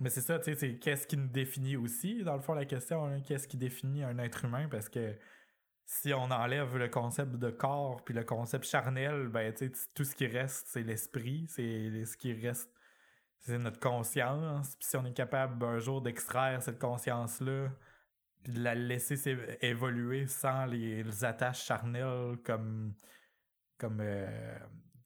[0.00, 2.66] Mais c'est ça, tu sais, c'est qu'est-ce qui nous définit aussi, dans le fond, la
[2.66, 5.18] question, hein, qu'est-ce qui définit un être humain, parce que
[5.88, 9.54] si on enlève le concept de corps puis le concept charnel, ben,
[9.94, 12.70] tout ce qui reste, c'est l'esprit, c'est ce qui reste,
[13.38, 17.70] c'est notre conscience, puis si on est capable un jour d'extraire cette conscience-là,
[18.42, 19.16] puis de la laisser
[19.62, 22.92] évoluer sans les, les attaches charnelles comme,
[23.78, 24.58] comme, euh,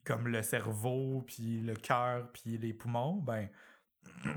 [0.05, 3.49] comme le cerveau, puis le cœur, puis les poumons, ben...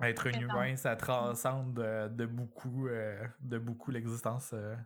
[0.00, 4.76] Être un humain, ça transcende de, de beaucoup, euh, de beaucoup l'existence, euh,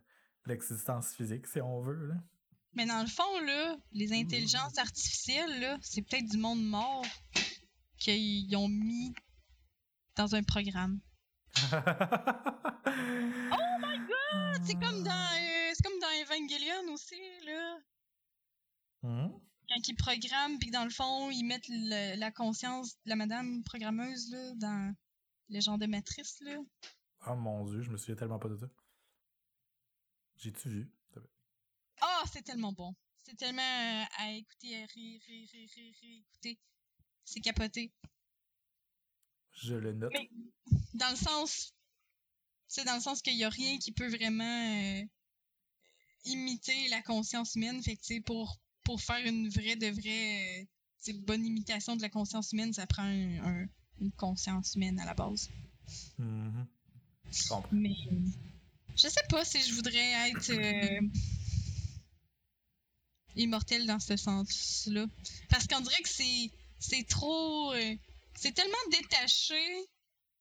[0.47, 2.07] l'existence physique, si on veut.
[2.07, 2.15] Là.
[2.75, 7.05] Mais dans le fond, là, les intelligences artificielles, là, c'est peut-être du monde mort
[7.99, 9.15] qu'ils ont mis
[10.17, 11.01] dans un programme.
[11.63, 11.77] oh
[13.81, 14.63] my god!
[14.65, 17.79] C'est comme dans, euh, c'est comme dans Evangelion aussi, là.
[19.03, 19.29] Hmm?
[19.69, 23.17] Quand ils programment, puis que dans le fond, ils mettent le- la conscience de la
[23.17, 24.95] madame programmeuse, là, dans
[25.49, 26.57] le genre de matrice, là.
[27.27, 28.67] Oh mon dieu, je me souviens tellement pas de ça.
[30.43, 30.91] J'ai-tu vu?
[32.01, 32.95] Ah, c'est tellement bon.
[33.23, 36.59] C'est tellement euh, à écouter, à ré, ré, ré, ré, réécouter.
[37.25, 37.93] C'est capoté.
[39.53, 40.11] Je le note.
[40.13, 40.29] Mais-
[40.95, 41.73] Dans le sens.
[42.67, 45.03] C'est dans le sens qu'il y a rien qui peut vraiment euh,
[46.25, 47.81] imiter la conscience humaine.
[47.83, 50.65] Fait que, tu sais, pour, pour faire une vraie de vraie euh,
[51.05, 53.67] tu sais, bonne imitation de la conscience humaine, ça prend un- un-
[54.01, 55.49] une conscience humaine à la base.
[56.19, 56.67] Mhm.
[57.31, 57.69] Je comprends.
[57.77, 57.95] Mais
[58.97, 61.01] je sais pas si je voudrais être euh,
[63.37, 65.07] immortel dans ce sens-là.
[65.49, 66.09] Parce qu'on dirait que
[66.79, 67.73] c'est trop.
[67.73, 67.95] euh,
[68.35, 69.63] c'est tellement détaché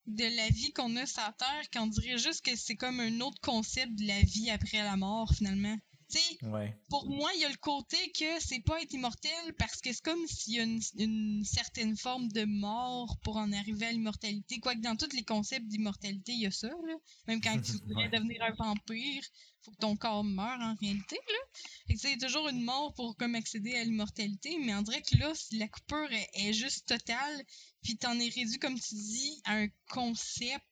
[0.07, 3.39] de la vie qu'on a sur Terre qu'on dirait juste que c'est comme un autre
[3.41, 5.77] concept de la vie après la mort, finalement.
[6.11, 6.75] Tu sais, Ouais.
[6.89, 10.01] pour moi, il y a le côté que c'est pas être immortel parce que c'est
[10.03, 14.59] comme s'il y a une, une certaine forme de mort pour en arriver à l'immortalité.
[14.59, 16.67] Quoique dans tous les concepts d'immortalité, il y a ça.
[16.67, 16.95] Là.
[17.27, 19.23] Même quand tu voudrais devenir un vampire,
[19.63, 21.17] faut que ton corps meure en réalité.
[21.27, 21.95] Là.
[21.95, 24.57] C'est toujours une mort pour comme accéder à l'immortalité.
[24.59, 27.43] Mais on dirait que là, la coupure est, est juste totale.
[27.83, 30.65] Puis t'en es réduit, comme tu dis, à un concept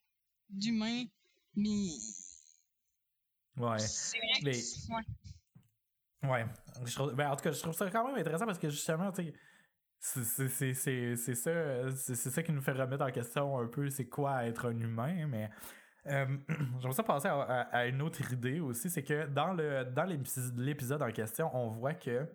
[0.50, 1.06] d'humain.
[1.56, 1.92] Mais
[3.58, 3.78] Ouais.
[3.80, 4.46] c'est vrai que...
[4.46, 5.04] Mais- ouais.
[6.24, 6.46] Ouais.
[6.86, 9.24] Je ben, en tout cas, je trouve ça quand même intéressant parce que justement, tu
[10.00, 11.36] sais, c'est-
[12.16, 15.50] ça, qui nous fait remettre en question un peu c'est quoi être un humain, mais
[16.08, 16.38] euh,
[16.80, 20.54] j'aimerais ça passer à, à- une autre idée aussi, c'est que dans le dans l'épis-
[20.58, 22.28] l'épisode en question, on voit que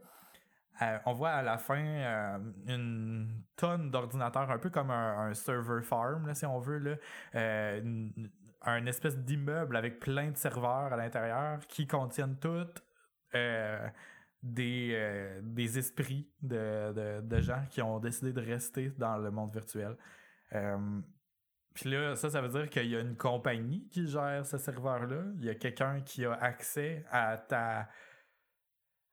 [0.82, 5.34] euh, on voit à la fin euh, une tonne d'ordinateurs, un peu comme un, un
[5.34, 6.96] server farm, là, si on veut, là,
[7.36, 8.30] euh, une-
[8.62, 12.83] un espèce d'immeuble avec plein de serveurs à l'intérieur qui contiennent toutes
[13.34, 13.88] euh,
[14.42, 19.30] des, euh, des esprits de, de, de gens qui ont décidé de rester dans le
[19.30, 19.96] monde virtuel.
[20.52, 21.00] Euh,
[21.74, 25.24] Puis là, ça, ça veut dire qu'il y a une compagnie qui gère ce serveur-là.
[25.38, 27.88] Il y a quelqu'un qui a accès à ta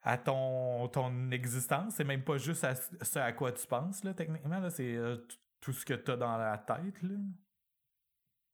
[0.03, 1.95] à ton, ton existence.
[1.95, 4.59] C'est même pas juste à ce à quoi tu penses, là, techniquement.
[4.59, 4.69] Là.
[4.69, 4.97] C'est
[5.59, 7.01] tout ce que tu as dans la tête.
[7.03, 7.15] Là.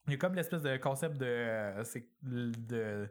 [0.07, 1.81] Il y a comme l'espèce de concept de,
[2.23, 3.09] de,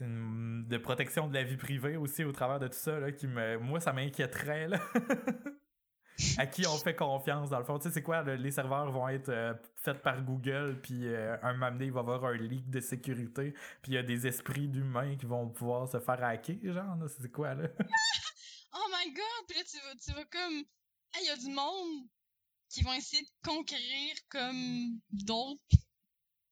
[0.00, 3.58] de protection de la vie privée aussi au travers de tout ça, là, qui me,
[3.58, 4.68] moi, ça m'inquiéterait.
[4.68, 4.80] là.
[6.38, 7.78] à qui on fait confiance, dans le fond.
[7.78, 11.52] Tu sais, c'est quoi, les serveurs vont être euh, faits par Google, puis euh, un
[11.54, 14.26] moment donné, il va y avoir un leak de sécurité, puis il y a des
[14.26, 17.68] esprits d'humains qui vont pouvoir se faire hacker, genre, c'est quoi, là?
[18.72, 19.46] Oh my god!
[19.48, 20.62] Puis là, tu vas, tu vas comme.
[21.12, 22.06] Ah, il y a du monde
[22.68, 25.60] qui vont essayer de conquérir comme d'autres,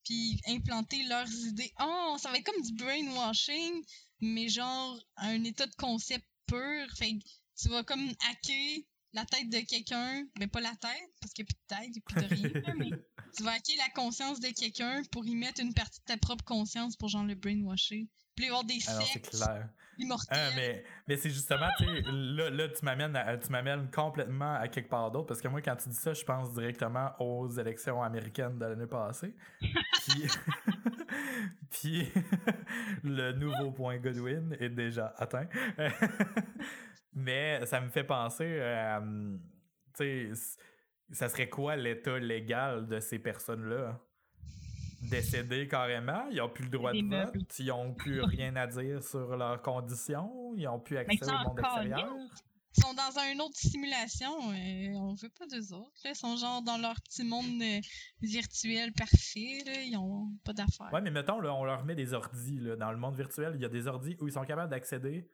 [0.08, 1.72] puis implanter leurs idées.
[1.80, 3.84] Oh, ça va être comme du brainwashing,
[4.20, 6.86] mais genre un état de concept pur.
[6.96, 7.24] Fait que
[7.60, 11.50] tu vas comme hacker la tête de quelqu'un, mais pas la tête, parce qu'il n'y
[11.50, 12.90] a plus de tête, il n'y a plus de rien, mais
[13.36, 16.44] tu vas hacker la conscience de quelqu'un pour y mettre une partie de ta propre
[16.44, 18.08] conscience pour genre le brainwasher.
[18.34, 19.68] Puis il va y avoir des Alors, c'est sectes clair.
[20.30, 25.10] Ah, mais, mais c'est justement, tu sais, là, là, tu m'amènes complètement à quelque part
[25.10, 28.66] d'autre, parce que moi, quand tu dis ça, je pense directement aux élections américaines de
[28.66, 29.34] l'année passée.
[29.60, 30.28] Puis,
[31.70, 32.12] puis
[33.02, 35.48] le nouveau point Godwin est déjà atteint.
[37.14, 39.36] mais ça me fait penser, euh,
[39.96, 40.58] tu sais,
[41.10, 43.98] ça serait quoi l'état légal de ces personnes-là?
[45.00, 47.38] Décédés carrément, ils n'ont plus le droit de meubles.
[47.38, 51.38] vote, ils n'ont plus rien à dire sur leurs conditions, ils n'ont plus accès au
[51.48, 52.14] monde extérieur.
[52.76, 54.30] Ils sont dans une autre simulation.
[54.52, 55.96] euh, on veut pas d'eux autres.
[56.04, 56.10] Là.
[56.10, 57.80] Ils sont genre dans leur petit monde euh,
[58.20, 59.62] virtuel parfait.
[59.66, 59.82] Là.
[59.82, 60.92] Ils ont pas d'affaires.
[60.92, 62.58] Ouais, mais mettons, là, on leur met des ordis.
[62.60, 62.76] Là.
[62.76, 65.28] Dans le monde virtuel, il y a des ordis où ils sont capables d'accéder,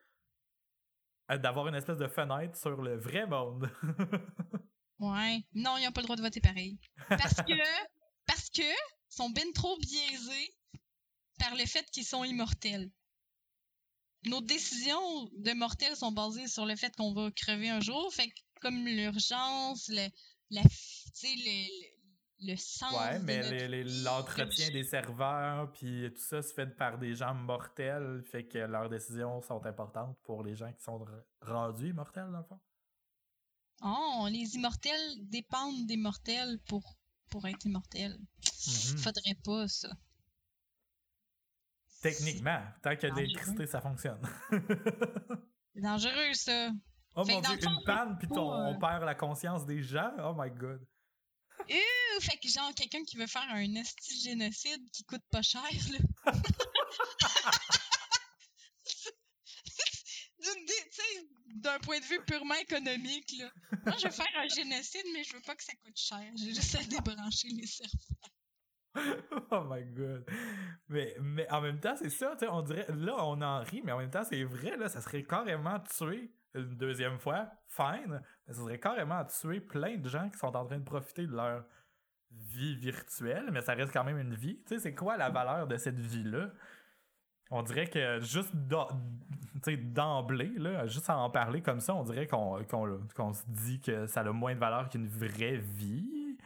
[1.29, 3.69] d'avoir une espèce de fenêtre sur le vrai monde.
[5.01, 5.43] Ouais.
[5.53, 6.79] Non, ils ont pas le droit de voter pareil.
[7.09, 7.53] Parce que,
[8.27, 8.63] parce que,
[9.15, 10.55] sont ben trop biaisés
[11.39, 12.91] par le fait qu'ils sont immortels.
[14.27, 18.13] Nos décisions de mortels sont basées sur le fait qu'on va crever un jour.
[18.15, 20.09] Fait que, comme l'urgence, le,
[20.51, 22.93] la, le, le, sens.
[22.93, 28.23] ouais, mais l'entretien le- des serveurs, puis tout ça se fait par des gens mortels,
[28.25, 31.05] fait que leurs décisions sont importantes pour les gens qui sont
[31.43, 32.61] rendus mortels, dans le fond.
[33.83, 36.97] Oh, les immortels dépendent des mortels pour,
[37.31, 38.19] pour être immortels.
[38.19, 38.99] Mhm.
[38.99, 39.89] Faudrait pas ça.
[42.03, 44.21] Techniquement, tant qu'il y a de l'électricité, ça fonctionne.
[45.75, 46.71] C'est dangereux, ça.
[47.17, 49.83] oh Fait mon dieu, une panne, puis ton- faut, euh, on perd la conscience des
[49.83, 50.13] gens?
[50.19, 50.87] Oh my god.
[51.71, 55.63] Euh, fait que genre quelqu'un qui veut faire un esti génocide qui coûte pas cher,
[55.63, 55.99] là.
[60.43, 63.51] D'une dé- tu sais, D'un point de vue purement économique, là.
[63.87, 66.25] Moi, je veux faire un génocide, mais je veux pas que ça coûte cher.
[66.37, 68.31] J'ai juste à débrancher les serveurs.
[69.51, 70.25] oh my god.
[70.89, 73.83] Mais, mais en même temps, c'est ça, tu sais, on dirait, là, on en rit,
[73.85, 78.23] mais en même temps, c'est vrai, là, ça serait carrément tuer une deuxième fois, fine,
[78.47, 81.33] mais ça serait carrément tuer plein de gens qui sont en train de profiter de
[81.33, 81.65] leur
[82.31, 84.61] vie virtuelle, mais ça reste quand même une vie.
[84.67, 86.51] Tu sais, c'est quoi la valeur de cette vie-là?
[87.51, 90.53] On dirait que juste d'emblée,
[90.87, 94.55] juste à en parler comme ça, on dirait qu'on se dit que ça a moins
[94.55, 96.37] de valeur qu'une vraie vie.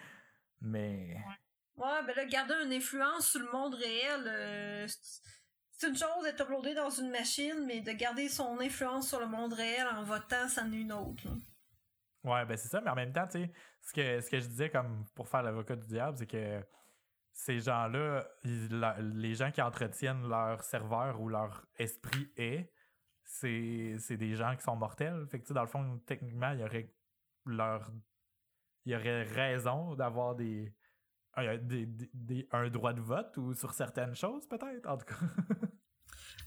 [0.61, 1.17] Mais.
[1.77, 6.43] Ouais, ben là, garder une influence sur le monde réel, euh, c'est- une chose d'être
[6.43, 10.49] uploadé dans une machine, mais de garder son influence sur le monde réel en votant,
[10.49, 11.23] ça en est une autre.
[11.25, 11.35] là.
[12.25, 14.49] Ouais, ben c'est ça, mais en même temps, tu sais, ce que, ce que je
[14.49, 16.61] disais comme pour faire l'avocat du diable, c'est que
[17.39, 22.73] ces gens-là, les gens qui entretiennent leur serveur ou leur esprit est,
[23.23, 25.25] c'est des gens qui sont mortels.
[25.31, 26.93] Fait que, dans le fond, techniquement, il y aurait
[27.47, 27.93] leur.
[28.85, 30.75] Il y aurait raison d'avoir des,
[31.35, 35.15] un, des, des- un droit de vote ou sur certaines choses, peut-être, en tout cas.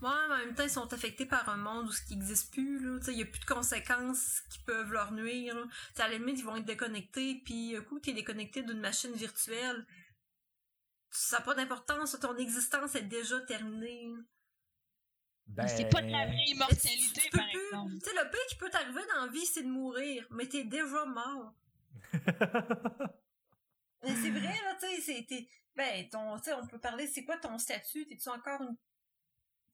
[0.01, 2.51] Ouais, mais en même temps, ils sont affectés par un monde où ce qui n'existe
[2.51, 2.97] plus, là.
[3.09, 5.55] Il n'y a plus de conséquences qui peuvent leur nuire,
[5.99, 9.85] à la limite, ils vont être déconnectés, puis un coup, t'es déconnecté d'une machine virtuelle.
[11.11, 14.13] Ça n'a pas d'importance, ton existence est déjà terminée.
[15.47, 17.93] Ben, Mais c'est pas de la vraie Mais tu- immortalité, tu peux par plus- exemple.
[17.95, 20.63] Tu sais, le pire qui peut t'arriver dans la vie, c'est de mourir, mais t'es
[20.63, 21.53] déjà mort.
[24.03, 25.27] Mais c'est vrai, là, tu sais,
[25.75, 28.07] ben, ton, tu sais, on peut parler, c'est quoi ton statut?
[28.07, 28.75] T'es-tu encore une,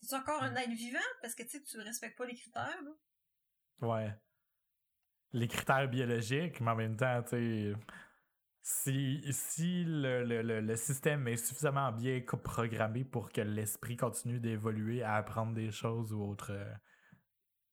[0.02, 1.00] t'es-tu encore un être vivant?
[1.22, 3.88] Parce que, tu sais, tu respectes pas les critères, là.
[3.88, 4.14] Ouais.
[5.34, 7.74] Les critères biologiques, mais en même temps, tu sais,
[8.70, 14.42] si, si le, le, le, le système est suffisamment bien programmé pour que l'esprit continue
[14.42, 16.74] d'évoluer, à apprendre des choses ou autre, euh,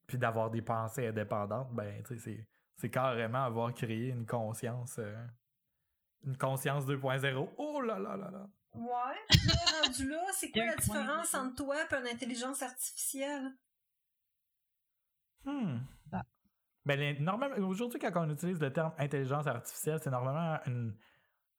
[0.07, 5.01] puis d'avoir des pensées indépendantes, ben, tu sais, c'est, c'est carrément avoir créé une conscience,
[5.01, 5.17] euh,
[6.23, 7.49] une conscience 2.0.
[7.59, 8.47] Oh là là là là!
[8.75, 9.37] Ouais.
[9.83, 13.53] Rendu là, c'est quoi la différence entre toi et une intelligence artificielle?
[15.45, 15.79] Hmm.
[16.87, 20.95] Ben, normalement, aujourd'hui, quand on utilise le terme intelligence artificielle, c'est normalement une.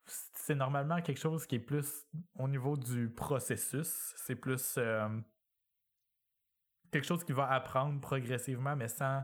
[0.05, 4.13] C'est normalement quelque chose qui est plus au niveau du processus.
[4.17, 5.09] C'est plus euh,
[6.91, 9.23] quelque chose qui va apprendre progressivement, mais sans.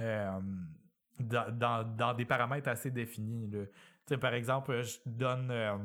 [0.00, 0.40] euh,
[1.18, 3.50] dans, dans, des paramètres assez définis.
[4.20, 5.50] par exemple, je donne.
[5.50, 5.76] euh,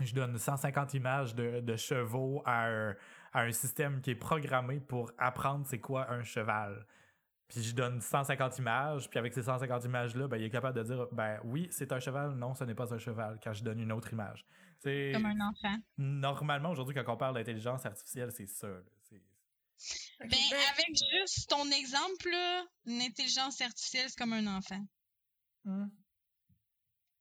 [0.00, 2.92] je donne 150 images de, de chevaux à
[3.32, 6.86] à un système qui est programmé pour apprendre c'est quoi un cheval.
[7.54, 10.82] Puis je donne 150 images, puis avec ces 150 images-là, ben, il est capable de
[10.82, 13.78] dire ben oui, c'est un cheval, non, ce n'est pas un cheval, quand je donne
[13.78, 14.44] une autre image.
[14.80, 15.76] C'est Comme un enfant.
[15.96, 18.66] Normalement, aujourd'hui, quand on parle d'intelligence artificielle, c'est ça.
[18.68, 18.80] là.
[19.02, 19.22] C'est-
[20.20, 20.88] Ben, ben, avec
[21.22, 24.84] juste ton exemple, là, une intelligence artificielle, c'est comme un enfant.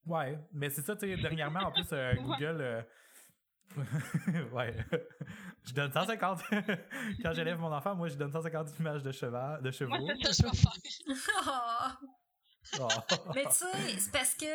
[0.05, 2.57] Ouais, mais c'est ça, tu sais, dernièrement, en plus, euh, Google.
[2.61, 2.81] euh,
[4.53, 4.75] ouais.
[5.63, 6.41] je donne 150.
[7.23, 9.97] Quand j'élève mon enfant, moi, je donne 150 images de, cheval, de chevaux.
[9.97, 11.99] Moi, c'est ça que je vais faire.
[12.79, 12.87] Oh.
[13.35, 14.45] Mais tu sais, c'est parce que.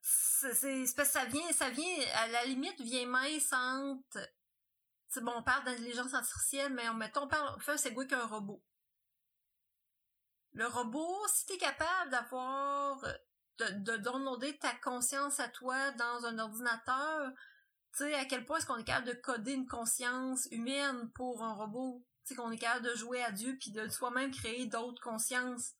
[0.00, 4.18] C'est parce que ça vient, ça vient, à la limite, vient mince entre.
[5.08, 8.06] C'est bon, on parle d'intelligence artificielle, mais on, mettons, on parle, on fait un segway
[8.06, 8.64] qu'un robot.
[10.54, 13.04] Le robot, si t'es capable d'avoir.
[13.70, 17.30] De, de ta conscience à toi dans un ordinateur,
[17.96, 21.42] tu sais, à quel point est-ce qu'on est capable de coder une conscience humaine pour
[21.42, 22.04] un robot?
[22.24, 25.72] Tu sais, qu'on est capable de jouer à Dieu puis de soi-même créer d'autres consciences.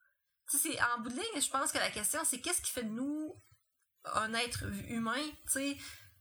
[0.51, 2.83] Tu sais, en bout de ligne, je pense que la question, c'est qu'est-ce qui fait
[2.83, 3.35] de nous
[4.05, 5.77] un être humain, tu sais?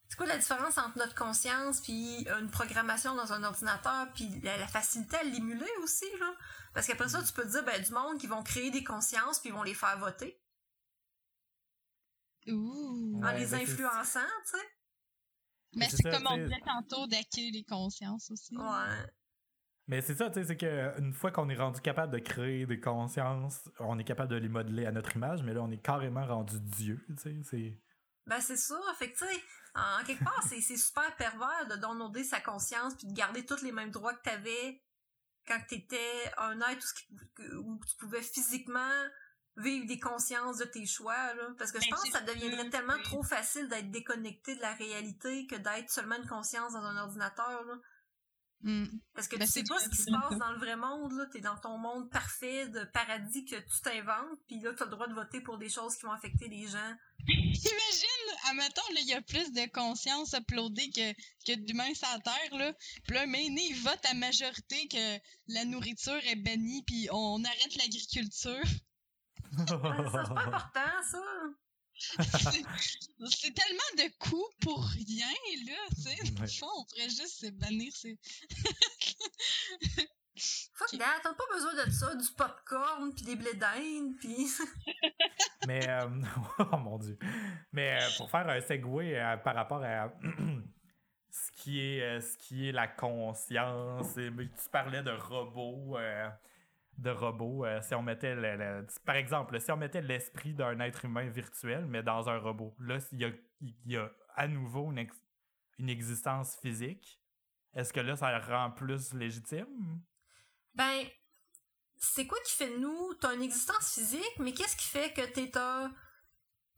[0.08, 4.68] C'est quoi la différence entre notre conscience puis une programmation dans un ordinateur puis la,
[4.68, 6.06] facilité à l'émuler aussi?
[6.74, 9.40] Parce qu'après ça, tu peux te dire, ben, du monde qui vont créer des consciences
[9.40, 10.41] puis ils vont les faire voter
[12.48, 13.18] Ouh.
[13.18, 14.66] en Ouais, les ben, influençant, tu sais?
[15.76, 18.58] Mais c'est comme on disait tantôt d'acquérir les consciences aussi.
[18.58, 19.06] Ouais.
[19.88, 22.80] Mais c'est ça, tu sais, c'est qu'une fois qu'on est rendu capable de créer des
[22.80, 26.26] consciences, on est capable de les modeler à notre image, mais là, on est carrément
[26.26, 27.80] rendu Dieu, tu sais, c'est...
[28.28, 28.80] Ben, c'est ça.
[28.98, 29.42] Fait que, tu sais,
[29.74, 33.64] en quelque part, c'est c'est super pervers de downloader sa conscience puis de garder tous
[33.64, 34.82] les mêmes droits que t'avais
[35.48, 39.04] quand t'étais un être où, ce qui- que- où tu pouvais physiquement
[39.58, 41.50] vivre des consciences de tes choix, là.
[41.58, 43.04] Parce que je Ben, pense que ça deviendrait tellement oui.
[43.04, 47.64] trop facile d'être déconnecté de la réalité que d'être seulement une conscience dans un ordinateur,
[47.66, 47.76] là.
[48.64, 48.86] Hmm.
[49.16, 51.14] Parce que Ben, tu sais c'est pas ce qui se passe dans le vrai monde,
[51.14, 51.26] là.
[51.32, 55.08] T'es dans ton monde parfait de paradis que tu t'inventes, puis là, t'as le droit
[55.08, 56.96] de voter pour des choses qui vont affecter les gens.
[57.28, 61.12] Imagine, admettons, là, il y a plus de conscience uploadée que,
[61.46, 62.74] que d'humains sur la Terre, là.
[63.04, 67.76] Puis là, maintenant, ils votent à majorité que la nourriture est bannie, puis on arrête
[67.78, 68.64] l'agriculture.
[69.58, 69.76] Ah, ça,
[70.26, 71.24] c'est pas important, ça.
[73.30, 75.28] C'est tellement de coûts pour rien,
[75.68, 76.16] là, tu sais.
[76.32, 76.48] Dans le Ouais.
[76.48, 78.18] fond, on pourrait juste se bannir ces...
[80.74, 84.48] Fuck that, t'as pas besoin de ça, du popcorn, puis des blés d'Inde, puis...
[85.68, 86.08] Mais, euh,
[86.60, 87.20] oh mon dieu.
[87.72, 90.12] Mais euh, pour faire un segue euh, par rapport à
[91.30, 95.98] ce, qui est, ce qui est la conscience, et- mais tu parlais de robots.
[97.02, 100.80] De robots, euh, si on mettait, le- le- par exemple, si on mettait l'esprit d'un
[100.80, 103.32] être humain virtuel, mais dans un robot, là, il y a,
[103.62, 105.10] il y a à nouveau une,
[105.80, 107.20] une existence physique.
[107.74, 110.02] Est-ce que là, ça le rend plus légitime?
[110.76, 111.06] Ben,
[111.98, 113.14] c'est quoi qui fait de nous?
[113.16, 115.94] T'as une existence physique, mais qu'est-ce qui fait que t'es un...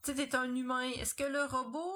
[0.03, 0.89] T'es un humain?
[0.99, 1.93] Est-ce que le robot...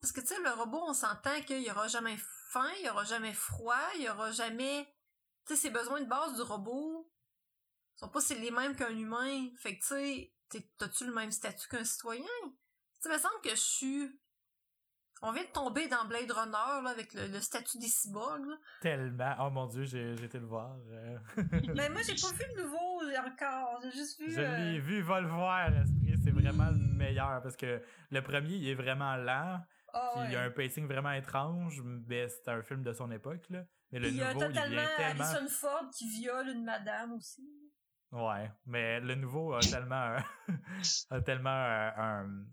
[0.00, 2.16] Parce que, tu sais, le robot, on s'entend qu'il y aura jamais
[2.50, 4.86] faim, il y aura jamais froid, il y aura jamais...
[5.46, 7.10] Tu sais, ses besoins de base du robot
[8.04, 9.48] sont pas c'est les mêmes qu'un humain.
[9.58, 12.22] Fait que, tu sais, t'es- t'as-tu le même statut qu'un citoyen?
[12.44, 12.50] Tu
[13.00, 14.20] sais, il me semble que je suis...
[15.22, 18.56] On vient de tomber dans Blade Runner, là, avec le, le statut des cyborgs, là.
[18.82, 19.34] Tellement.
[19.40, 20.76] Oh mon dieu, j'ai j'ai été le voir.
[20.90, 21.18] euh.
[21.74, 23.80] Mais moi, j'ai pas vu le nouveau encore.
[23.84, 24.30] J'ai juste vu.
[24.32, 26.14] Je euh, l'ai vu, va le voir, Esprit.
[26.22, 29.60] C'est vraiment le meilleur parce que le premier, il est vraiment lent.
[29.94, 33.10] ah Puis il y a un pacing vraiment étrange, mais c'est un film de son
[33.10, 33.44] époque.
[33.48, 33.64] Là.
[33.92, 35.24] Mais le il y a nouveau, il totalement tellement.
[35.24, 37.48] Harrison Ford qui viole une madame aussi.
[38.14, 40.16] Ouais, mais le nouveau a tellement.
[41.10, 42.44] a tellement un.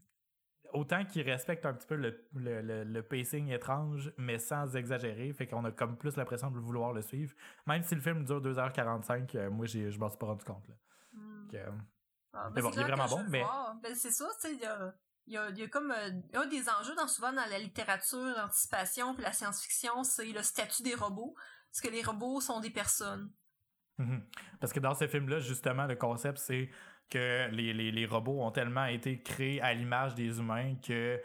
[0.74, 5.34] Autant qu'il respecte un petit peu le, le, le, le pacing étrange, mais sans exagérer,
[5.34, 7.34] fait qu'on a comme plus l'impression de vouloir le suivre.
[7.68, 10.66] Même si le film dure 2h45, euh, moi j'ai- je m'en suis pas rendu compte.
[10.70, 10.76] Là.
[11.14, 11.48] Hmm.
[11.56, 11.72] Euh,
[12.34, 13.44] Ah, Mais bon, c'est il est vraiment bon, mais-.
[13.84, 14.62] Ben, c'est ça, tu sais, il
[15.34, 19.14] y a, y a comme euh, un des enjeux dans, souvent dans la littérature, l'anticipation
[19.14, 21.36] puis la science-fiction, c'est le statut des robots.
[21.70, 23.30] Parce que les robots sont des personnes.
[23.98, 24.24] Mhm.
[24.60, 26.70] Parce que dans ce film-là, justement, le concept, c'est
[27.10, 31.22] que les, les, les robots ont tellement été créés à l'image des humains que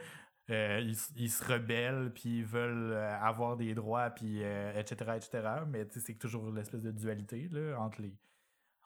[0.50, 5.12] euh, ils, ils se rebellent puis ils veulent euh, avoir des droits puis euh, etc
[5.16, 8.14] etc mais tu sais, c'est toujours l'espèce de dualité là, entre les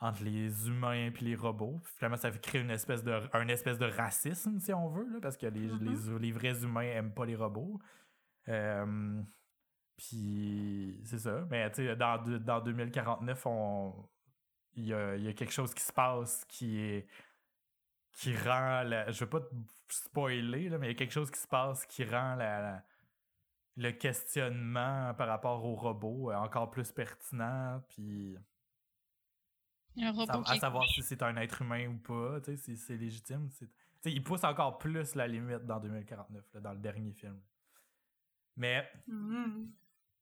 [0.00, 3.48] entre les humains puis les robots Puis finalement ça fait créer une espèce de un
[3.48, 5.84] espèce de racisme si on veut là, parce que les, Mhm.
[5.84, 7.78] les, les vrais humains aiment pas les robots
[8.48, 9.22] Euh,
[10.00, 11.46] puis c'est ça.
[11.50, 14.08] Mais tu sais, dans, dans 2049, on
[14.74, 17.06] il y a, y a quelque chose qui se passe qui est
[18.12, 19.54] qui rend la, je veux pas te
[19.88, 22.84] spoiler là, mais il y a quelque chose qui se passe qui rend la, la-
[23.76, 28.36] le questionnement par rapport au robot euh, encore plus pertinent puis
[29.98, 32.76] un robot à est- savoir si c'est un être humain ou pas, tu sais, si
[32.76, 33.48] c'est légitime.
[33.50, 33.72] c'est- tu
[34.02, 37.38] sais, il pousse encore plus la limite dans 2049, là, dans le dernier film.
[38.56, 39.70] Mais Mhm.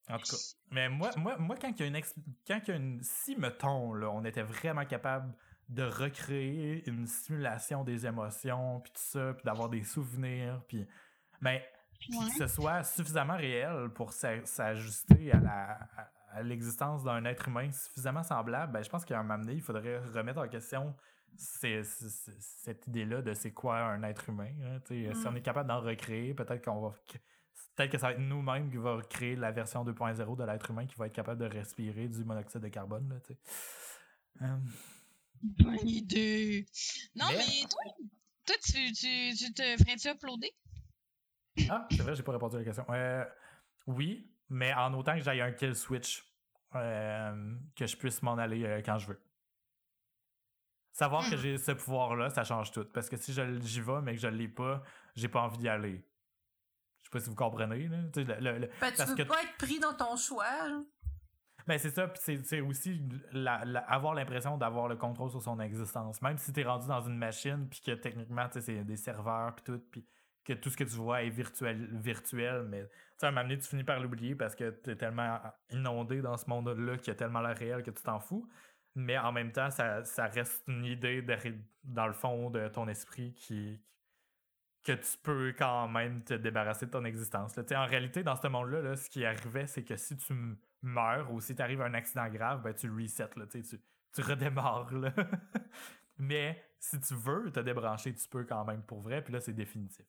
[0.08, 0.36] En tout cas,
[0.70, 2.14] mais moi, moi, moi quand il y a une, ex-
[2.46, 5.34] quand il y a une, si mettons là, on était vraiment capable
[5.68, 10.86] de recréer une simulation des émotions puis tout ça, puis d'avoir des souvenirs, puis
[11.42, 11.60] ben
[12.00, 12.26] puis Ouais.
[12.38, 15.72] que ce soit suffisamment réel pour s'a- s'ajuster à la
[16.32, 19.62] à- l'existence d'un être humain suffisamment semblable, ben je pense qu'à un moment donné, il
[19.62, 20.94] faudrait remettre en question
[21.36, 24.50] cette idée-là de c'est quoi un être humain.
[24.64, 24.78] hein.
[24.88, 26.94] Si on est capable d'en recréer, peut-être qu'on va
[27.76, 30.86] peut-être que ça va être nous-mêmes qui va créer la version 2.0 de l'être humain
[30.86, 33.08] qui va être capable de respirer du monoxyde de carbone.
[33.08, 33.34] Là.
[34.42, 34.56] Euh,
[35.42, 36.66] Bonne idée.
[37.14, 37.82] Non, Mais- mais, toi,
[38.46, 40.52] toi tu, tu, tu te ferais-tu uploader?
[41.70, 42.84] Ah, c'est vrai, j'ai pas répondu à la question.
[42.90, 43.24] Euh,
[43.86, 46.24] oui, mais en autant que j'aille un kill switch,
[46.74, 49.20] euh, que je puisse m'en aller euh, quand je veux.
[50.92, 51.38] Savoir que Hmm.
[51.38, 52.84] j'ai ce pouvoir-là, ça change tout.
[52.92, 54.82] Parce que si je- j'y vais, mais que je l'ai pas,
[55.14, 56.04] j'ai pas envie d'y aller.
[57.10, 57.88] Je sais pas si vous comprenez.
[57.88, 57.96] Là.
[58.12, 60.16] Tu sais, le- le- le- Ben, tu Parce veux que- pas être pris dans ton
[60.16, 60.68] choix.
[60.68, 60.80] là.
[61.66, 63.02] Ben c'est ça, puis c'est- aussi
[63.32, 66.22] la- la- avoir l'impression d'avoir le contrôle sur son existence.
[66.22, 69.82] Même si t'es rendu dans une machine, puis que techniquement, c'est des serveurs, puis tout,
[69.90, 70.06] puis
[70.44, 72.88] que tout ce que tu vois est virtuel, virtuel mais tu
[73.18, 75.38] sais, à un moment donné, tu finis par l'oublier parce que t'es tellement
[75.70, 78.48] inondé dans ce monde-là qui a tellement l'air réel que tu t'en fous.
[78.94, 81.22] Mais en même temps, ça, ça reste une idée
[81.84, 83.78] dans le fond de ton esprit qui
[84.88, 87.54] que tu peux quand même te débarrasser de ton existence.
[87.56, 87.62] là.
[87.82, 90.32] En réalité, dans ce monde-là, là, ce qui arrivait, c'est que si tu
[90.80, 94.92] meurs ou si t'arrives à un accident grave, ben, tu resets, là, tu, tu, redémarres.
[94.94, 95.12] Là.
[96.18, 99.52] Mais si tu veux te débrancher, tu peux quand même pour vrai, puis là, c'est
[99.52, 100.06] définitif.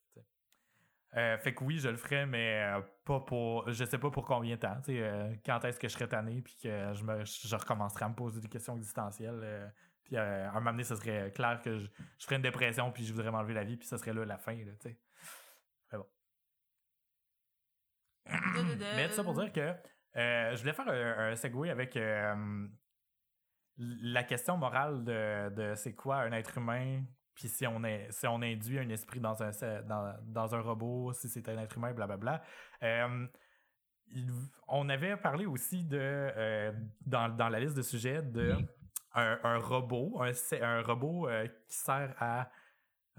[1.17, 3.71] Euh, fait que oui, je le ferais, mais euh, pas pour.
[3.71, 4.77] Je sais pas pour combien de temps.
[4.89, 8.13] euh, quand est-ce que je serais tanné, puis que je, me, je recommencerai à me
[8.13, 9.73] poser des questions existentielles.
[10.09, 11.85] Puis euh, à un moment donné, ce serait clair que je,
[12.17, 14.37] je ferais une dépression, puis je voudrais m'enlever la vie, puis ce serait là la
[14.39, 14.55] fin.
[14.55, 14.97] Là, tu sais.
[18.95, 19.59] Mais tout ça pour dire que
[20.15, 22.67] euh, je voulais faire un, un segue avec euh,
[23.77, 27.03] la question morale de, de c'est quoi un être humain,
[27.33, 29.51] puis si on, est, si on induit un esprit dans un,
[29.83, 32.41] dans, dans un robot, si c'est un être humain, blablabla.
[32.83, 33.27] Euh,
[34.11, 34.31] il-
[34.67, 36.73] on avait parlé aussi de,
[37.05, 38.55] dans, dans la liste de sujets, de
[39.13, 40.31] un, un robot, un,
[40.61, 42.51] un robot euh, qui sert à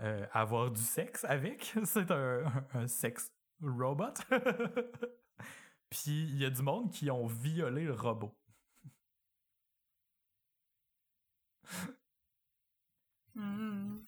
[0.01, 1.74] euh, avoir du sexe avec.
[1.84, 3.32] C'est un, un sex
[3.62, 4.14] robot.
[5.91, 8.34] Puis il y a du monde qui ont violé le robot.
[13.34, 14.01] Hmm.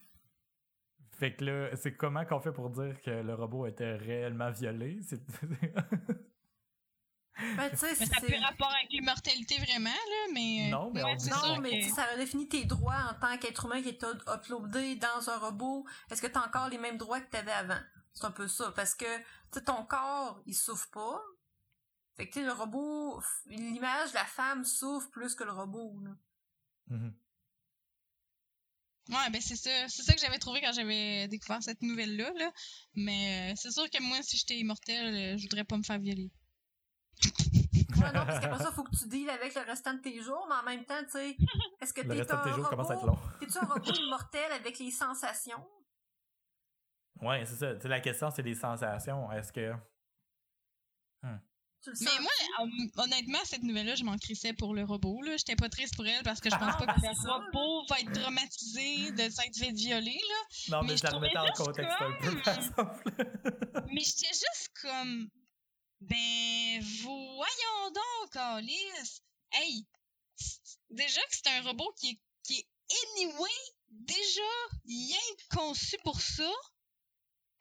[1.12, 5.01] Fait que là, c'est comment qu'on fait pour dire que le robot était réellement violé?
[5.03, 5.20] C'est...
[7.57, 10.66] Ben, tu sais, Mais ça n'a c'est- plus rapport avec l'immortalité vraiment, là, mais.
[10.66, 13.39] euh, Non, mais on dit- c'est Non, mais que- ça redéfinit tes droits en tant
[13.39, 15.87] qu'être humain qui est up- uploadé dans un robot.
[16.11, 17.80] Est-ce que tu as encore les mêmes droits que tu avais avant?
[18.12, 18.70] C'est un peu ça.
[18.76, 19.24] Parce que tu
[19.55, 21.20] sais, ton corps, il souffre pas.
[22.16, 25.99] Fait que tu sais, le robot, l'image de la femme souffre plus que le robot.
[26.05, 26.11] Là.
[26.89, 27.14] Mhm.
[29.09, 29.89] Ouais, ben c'est ça.
[29.89, 32.30] C'est ça que j'avais trouvé quand j'avais découvert cette nouvelle-là.
[32.37, 32.53] Là.
[32.95, 35.99] Mais euh, c'est sûr que moi, si j'étais immortelle, euh, je voudrais pas me faire
[35.99, 36.30] violer.
[38.01, 40.47] Ouais, non, parce qu'après ça, faut que tu deals avec le restant de tes jours,
[40.49, 41.37] mais en même temps, tu sais,
[41.81, 43.12] est-ce que Le t'es restant de un tes jours commence à être robot?
[43.14, 43.39] long.
[43.41, 45.64] T'es-tu un robot immortel avec les sensations?
[47.20, 47.75] Ouais, c'est ça.
[47.77, 49.31] Tu sais, la question, c'est les sensations.
[49.33, 49.73] Est-ce que.
[51.85, 55.20] Tu le Mais moi, hon- honnêtement, cette nouvelle-là, je m'en crissais pour le robot.
[55.23, 55.37] là.
[55.37, 58.12] J'étais pas triste pour elle parce que je pense pas que le robot va être
[58.12, 60.16] traumatisé de s'être fait violer.
[60.29, 60.77] Là.
[60.77, 63.11] Non, mais, Mais je je la remettais en contexte un peu, comme- par exemple.
[63.93, 65.29] Mais j'étais juste comme.
[66.03, 69.22] Ben, voyons donc, Alice.
[69.53, 69.86] Hey,
[70.90, 72.66] déjà que c'est un robot qui est, qui est
[73.16, 73.50] anyway,
[73.90, 74.42] déjà,
[74.86, 75.18] rien
[75.55, 76.50] conçu pour ça.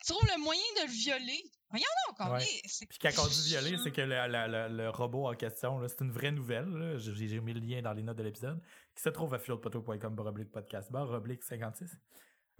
[0.03, 1.43] Tu trouves le moyen de le violer.
[1.69, 2.35] Voyons donc, Ouais.
[2.37, 2.83] Alice.
[2.89, 6.01] Puis quand on dit violer, c'est que le, le- le- le robot en question, c'est
[6.01, 6.97] une vraie nouvelle.
[6.97, 8.61] J'ai mis le lien dans les notes de l'épisode,
[8.95, 9.39] qui se trouve à
[10.15, 11.89] baroblique podcast baroblique 56.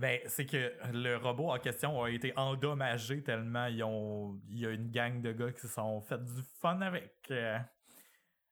[0.01, 4.65] Ben, c'est que le robot en question a été endommagé tellement ils ont, il y
[4.65, 7.13] a une gang de gars qui se sont fait du fun avec.
[7.29, 7.59] euh,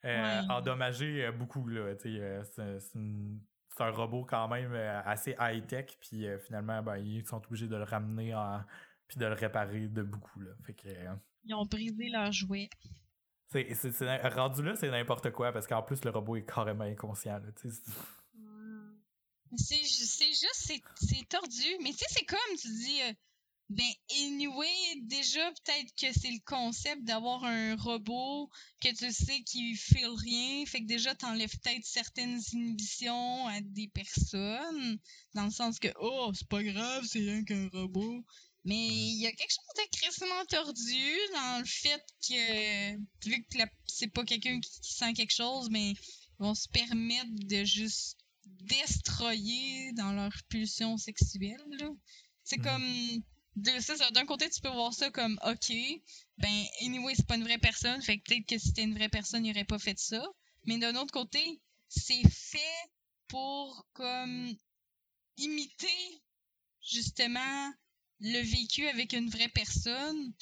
[0.06, 0.45] euh, Ouais.
[0.52, 1.93] Endommagé euh, beaucoup, là.
[1.97, 3.41] c'est c'est une-
[3.76, 4.74] c'est un robot quand même
[5.06, 8.62] assez high-tech, puis euh, finalement, ben, ils sont obligés de le ramener en,
[9.08, 10.52] puis de le réparer de beaucoup, là.
[10.66, 10.88] Fait que.
[10.89, 12.70] euh, Ils ont brisé leur jouet.
[13.47, 13.74] c'est-
[14.30, 17.39] rendu là, c'est n'importe quoi parce qu'en plus, le robot est carrément inconscient.
[17.39, 17.82] là, tu sais.
[17.84, 17.91] C'est-
[18.38, 18.93] Hmm.
[19.38, 21.66] Mais C'est ju- c'est juste, c'est- tordu.
[21.82, 23.14] Mais tu sais, c'est comme tu dis, euh,
[23.70, 28.50] ben, anyway, déjà, peut-être que c'est le concept d'avoir un robot
[28.82, 30.66] que tu sais qui fait rien.
[30.66, 34.97] Fait que déjà, t'enlèves peut-être certaines inhibitions à des personnes.
[35.36, 38.26] Dans le sens que, oh, c'est pas grave, c'est rien qu'un robot.
[38.66, 42.97] Mais il y a quelque chose de crissement tordu dans le fait que,
[43.30, 45.97] vu que c'est pas quelqu'un qui, qui sent quelque chose, mais ils
[46.39, 48.18] vont se permettre de juste
[48.62, 51.64] destroyer dans leur pulsion sexuelle.
[51.80, 51.89] là.
[52.43, 52.64] C'est Mhm.
[52.64, 53.24] comme.
[53.55, 55.74] D'un côté, tu peux voir ça comme OK,
[56.38, 59.10] ben, anyway, c'est pas une vraie personne, fait que peut-être que si c'était une vraie
[59.10, 60.24] personne, il aurait pas fait ça.
[60.66, 62.89] Mais d'un autre côté, c'est fait
[63.28, 64.55] pour comme
[65.38, 66.22] imiter
[66.82, 67.74] justement
[68.22, 70.34] le vécu avec une vraie personne.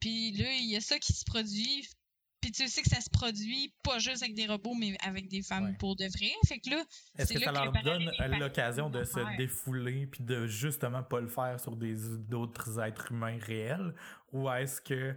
[0.00, 1.88] Puis là, il y a ça qui se produit.
[2.42, 5.42] Puis tu sais que ça se produit pas juste avec des robots, mais avec des
[5.42, 5.76] femmes Ouais.
[5.78, 6.32] pour de vrai.
[6.46, 6.84] Fait que là,
[7.16, 11.28] Est-ce C'est que ça leur donne l'occasion de se défouler puis de justement pas le
[11.28, 13.94] faire sur des d'autres êtres humains réels?
[14.32, 15.16] Ou est-ce que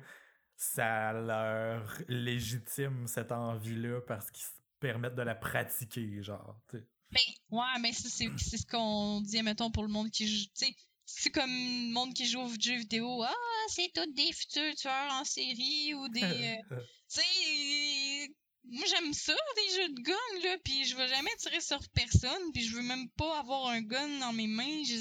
[0.56, 6.88] ça leur légitime cette envie-là parce qu'ils se permettent de la pratiquer, genre, tu sais?
[7.12, 10.26] Ben, ouais, mais ça, c'est c'est ce qu'on dit, mettons, pour le monde qui.
[10.26, 13.24] Tu sais, c'est comme le monde qui joue aux jeux vidéo.
[13.24, 13.34] Ah,
[13.70, 16.24] c'est tous des futurs tueurs en série ou des.
[16.24, 16.76] euh,
[17.14, 18.30] tu sais,
[18.68, 22.52] moi j'aime ça, des jeux de gun, là, puis je vais jamais tirer sur personne,
[22.54, 24.84] puis je veux même pas avoir un gun dans mes mains.
[24.84, 24.96] Je,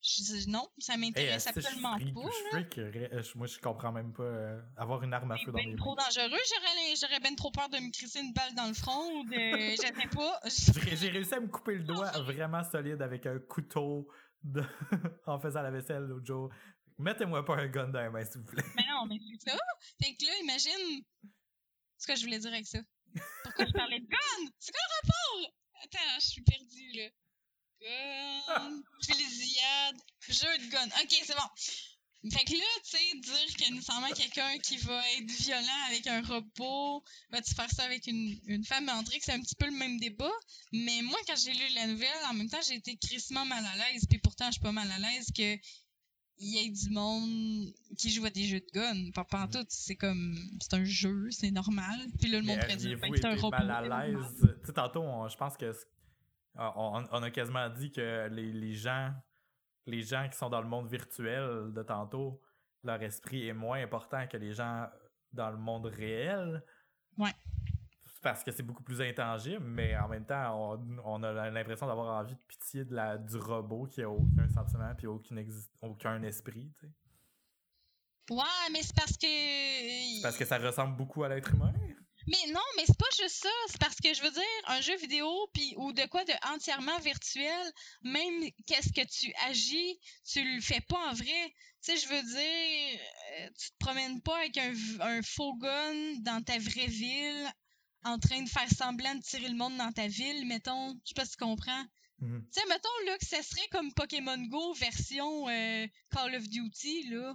[0.00, 2.20] je- non, ça m'intéresse je absolument freak- pas.
[2.30, 5.46] je freak, euh, je- moi, je comprends même pas euh, avoir une arme à feu
[5.50, 6.04] dans ben mes trop mains.
[6.04, 6.38] dangereux,
[7.00, 9.34] j'aurais ben trop peur de me crisser une balle dans le front ou de.
[9.34, 10.40] je sais pas.
[10.96, 14.06] J'ai réussi à me couper le doigt vraiment solide avec un couteau
[14.42, 14.64] de-
[15.26, 16.50] en faisant la vaisselle l'autre jour.
[16.98, 18.64] Mettez-moi pas un gun dans les mains, s'il vous plaît.
[18.74, 19.56] Mais non, mais c'est ça.
[20.02, 21.04] Fait que là, imagine
[21.96, 22.78] ce que je voulais dire avec ça.
[23.44, 24.50] Pourquoi je parlais de gun?
[24.58, 25.52] C'est quoi le rapport?
[25.84, 27.08] Attends, je suis perdue, là.
[27.80, 29.96] Gun, fusillade,
[30.28, 30.86] jeu de gun.
[31.02, 31.48] Ok, c'est bon.
[32.32, 36.20] Fait que là, tu sais, dire que nécessairement quelqu'un qui va être violent avec un
[36.22, 38.86] robot, va-tu faire ça avec une, une femme?
[38.86, 40.30] Mais on dirait que c'est un petit peu le même débat.
[40.72, 43.76] Mais moi, quand j'ai lu la nouvelle, en même temps, j'ai été crissement mal à
[43.76, 44.04] l'aise.
[44.10, 45.56] Puis pourtant, je suis pas mal à l'aise que
[46.40, 49.10] il y ait du monde qui joue à des jeux de gun.
[49.12, 52.00] Pas, pas en tout, c'est comme, c'est un jeu, c'est normal.
[52.20, 53.56] Puis là, le monde dire, auriez-vous ben, c'est un robot.
[53.56, 54.36] mal à l'aise?
[54.60, 55.78] Tu sais, tantôt, on- je pense que c-
[56.56, 59.12] on, on a quasiment dit que les, les gens
[59.88, 62.40] les gens qui sont dans le monde virtuel de tantôt,
[62.84, 64.86] leur esprit est moins important que les gens
[65.32, 66.62] dans le monde réel.
[67.16, 67.34] Ouais.
[68.22, 72.20] Parce que c'est beaucoup plus intangible, mais en même temps, on, on a l'impression d'avoir
[72.20, 76.72] envie de pitié de la, du robot qui a aucun sentiment puis aucun esprit.
[76.78, 76.92] tu sais.
[78.30, 80.22] Ouais, mais c'est parce que.
[80.22, 81.72] Parce que ça ressemble beaucoup à l'être humain.
[82.28, 83.48] Mais non, mais c'est pas juste ça.
[83.68, 86.98] C'est parce que je veux dire, un jeu vidéo puis ou de quoi de entièrement
[87.00, 87.72] virtuel,
[88.02, 89.98] même qu'est-ce que tu agis,
[90.30, 91.54] tu le fais pas en vrai.
[91.82, 93.00] Tu sais, je veux dire,
[93.38, 97.50] euh, tu te promènes pas avec un, faux gun dans ta vraie ville
[98.04, 100.92] en train de faire semblant de tirer le monde dans ta ville, mettons.
[101.04, 101.84] Je sais pas si tu comprends.
[102.20, 102.44] Mhm.
[102.52, 107.08] Tu sais, mettons là que ça serait comme Pokémon Go version euh, Call of Duty,
[107.10, 107.34] là.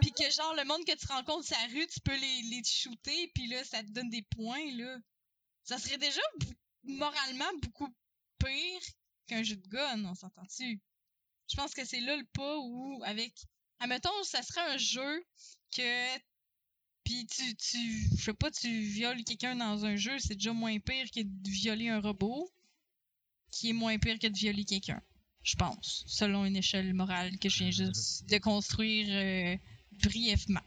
[0.00, 2.62] Puis que genre le monde que tu rencontres sur la rue, tu peux les, les
[2.64, 4.98] shooter, puis là, ça te donne des points, là.
[5.62, 6.20] Ça serait déjà
[6.84, 7.88] moralement beaucoup
[8.38, 8.80] pire
[9.26, 10.80] qu'un jeu de gun, on s'entend-tu?
[11.50, 13.34] Je pense que c'est là le pas où, avec...
[13.80, 15.24] Admettons, ça serait un jeu
[15.74, 16.18] que...
[17.04, 18.08] Puis tu, tu...
[18.16, 21.50] Je sais pas, tu violes quelqu'un dans un jeu, c'est déjà moins pire que de
[21.50, 22.50] violer un robot,
[23.50, 25.02] qui est moins pire que de violer quelqu'un.
[25.42, 29.56] Je pense, selon une échelle morale que je viens juste de construire euh,
[30.04, 30.60] brièvement,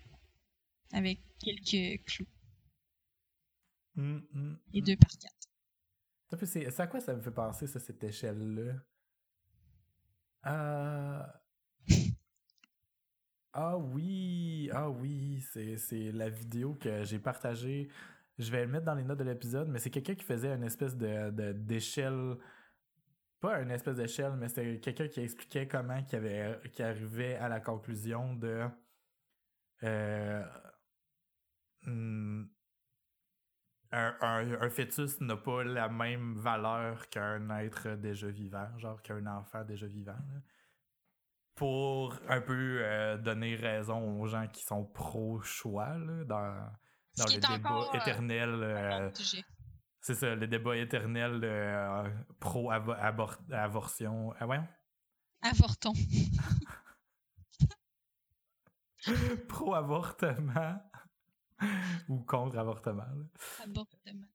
[0.92, 2.28] avec quelques clous
[3.96, 4.84] Mm, mm, et mm.
[4.86, 6.46] deux par quatre.
[6.46, 8.74] C'est à quoi ça me fait penser, ça, cette échelle-là?
[10.46, 11.24] Euh...
[13.54, 17.90] Ah oui, ah oui, c'est la vidéo que j'ai partagée.
[18.38, 20.64] Je vais le mettre dans les notes de l'épisode, mais c'est quelqu'un qui faisait une
[20.64, 22.38] espèce de de- d'échelle.
[23.40, 27.50] Pas une espèce d'échelle, mais c'était quelqu'un qui expliquait comment qui avait qui arrivait à
[27.50, 28.68] la conclusion de
[29.84, 30.44] euh,
[31.84, 32.44] hmm,
[33.92, 39.26] un, un- un fœtus n'a pas la même valeur qu'un être déjà vivant, genre qu'un
[39.28, 40.12] enfant déjà vivant.
[40.14, 40.42] là.
[41.56, 46.70] Pour un peu euh, donner raison aux gens qui sont pro-choix dans,
[47.18, 48.50] dans le débat encore, éternel.
[48.62, 49.10] euh,
[50.02, 52.08] c'est ça, le débat éternel euh,
[52.40, 54.34] pro-avortion.
[54.40, 54.68] Ah, voyons.
[55.42, 55.94] Avortons.
[59.48, 60.82] pro-avortement
[62.08, 63.04] ou contre-avortement.
[63.64, 64.28] Avortement.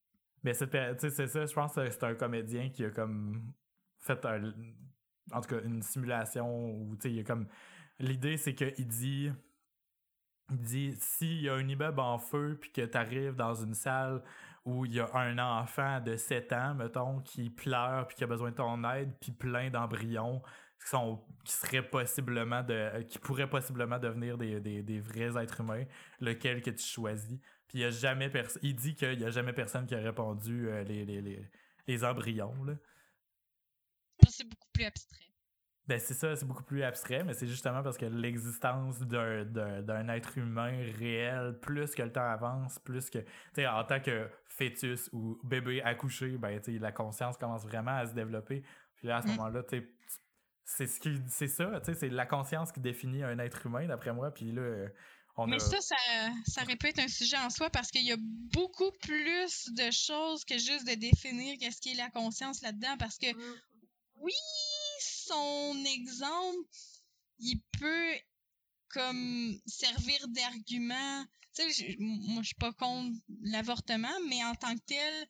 [0.43, 3.53] Mais c'est, ça, je pense que c'est un comédien qui a comme
[4.01, 4.53] fait un,
[5.31, 7.47] en tout cas une simulation où il a comme
[8.01, 9.31] l'idée c'est qu'il dit
[10.51, 13.75] il dit s'il y a un immeuble en feu puis que tu arrives dans une
[13.75, 14.23] salle
[14.64, 18.27] où il y a un enfant de 7 ans mettons qui pleure puis qui a
[18.27, 20.43] besoin de ton aide puis plein d'embryons
[20.83, 25.61] qui sont qui seraient possiblement de qui pourraient possiblement devenir des, des, des vrais êtres
[25.61, 25.85] humains
[26.20, 29.30] lequel que tu choisis puis il y a jamais personne il dit qu'il y a
[29.30, 31.51] jamais personne qui a répondu euh, les, les, les,
[31.87, 32.74] les embryons là.
[34.28, 35.18] C'est beaucoup plus abstrait.
[35.89, 39.83] Ben c'est ça, c'est beaucoup plus abstrait, mais c'est justement parce que l'existence d'un, d'un,
[39.83, 43.26] d'un être humain réel, plus que le temps avance, plus que, tu
[43.57, 48.07] sais, en tant que fœtus ou bébé accouché, ben, tu la conscience commence vraiment à
[48.07, 48.62] se développer.
[48.95, 49.30] Puis là, à ce Mm.
[49.30, 49.89] moment-là, tu sais,
[50.64, 53.86] c'est ce qui, c'est ça, tu sais, c'est la conscience qui définit un être humain,
[53.86, 54.32] d'après moi.
[54.32, 54.88] Puis là, euh,
[55.36, 55.58] on Mais a...
[55.58, 55.96] ça, ça,
[56.46, 59.90] ça aurait pu être un sujet en soi parce qu'il y a beaucoup plus de
[59.90, 62.96] choses que juste de définir qu'est-ce qui est la conscience là-dedans.
[62.98, 63.60] Parce que Mm.
[64.16, 64.32] oui,
[65.00, 66.68] son exemple,
[67.38, 68.14] il peut
[68.88, 71.24] comme servir d'argument.
[71.54, 75.26] Tu sais, moi, je suis pas contre l'avortement, mais en tant que tel,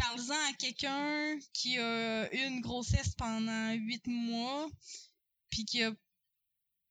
[0.00, 4.68] parle-en à quelqu'un qui a eu une grossesse pendant huit mois,
[5.50, 5.96] puis qui a, tu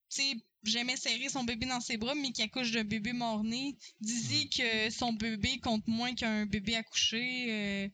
[0.10, 0.34] sais,
[0.64, 3.78] jamais serré son bébé dans ses bras, mais qui accouche d'un bébé mort-né.
[4.02, 7.86] Dis-y que son bébé compte moins qu'un bébé accouché.
[7.86, 7.90] euh,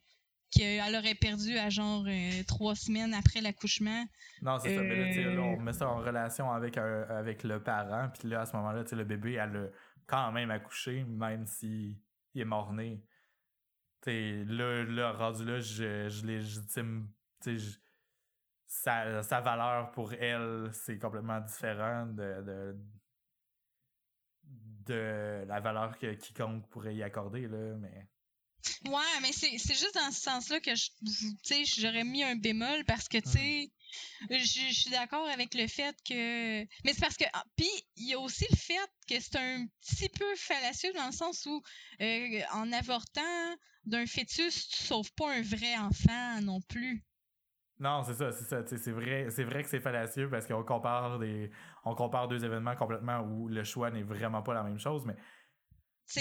[0.56, 4.06] qu'elle aurait perdu à genre euh, trois semaines après l'accouchement.
[4.44, 4.84] Non, c'est ça.
[4.84, 8.10] Mais là, on Euh, met ça en relation avec, un- avec le parent.
[8.14, 9.68] Puis là, à ce moment-là, le bébé, elle a
[10.06, 11.96] quand même accouché, même s'il
[12.36, 13.02] est mort-né.
[14.04, 17.08] Tu sais, là, là, rendu là, je, je légitime.
[18.68, 22.76] Sa, sa valeur pour elle, c'est complètement différent de, de,
[24.86, 27.76] de la valeur que quiconque pourrait y accorder, là.
[27.80, 28.08] Mais.
[28.86, 30.90] Ouais, mais c'est juste dans ce sens-là que je,
[31.82, 33.72] j'aurais mis un bémol parce que, tu sais,
[34.30, 36.62] je je suis d'accord avec le fait que.
[36.86, 37.26] Mais c'est parce que.
[37.34, 41.08] ah, Puis, il y a aussi le fait que c'est un petit peu fallacieux dans
[41.08, 41.62] le sens où,
[42.02, 43.56] euh, en avortant
[43.86, 47.04] d'un fœtus, tu sauves pas un vrai enfant non plus.
[47.80, 48.64] Non, c'est ça, c'est ça.
[48.66, 51.52] C'est vrai, c'est vrai que c'est fallacieux parce qu'on compare des,
[51.84, 55.16] on compare deux événements complètement où le choix n'est vraiment pas la même chose, mais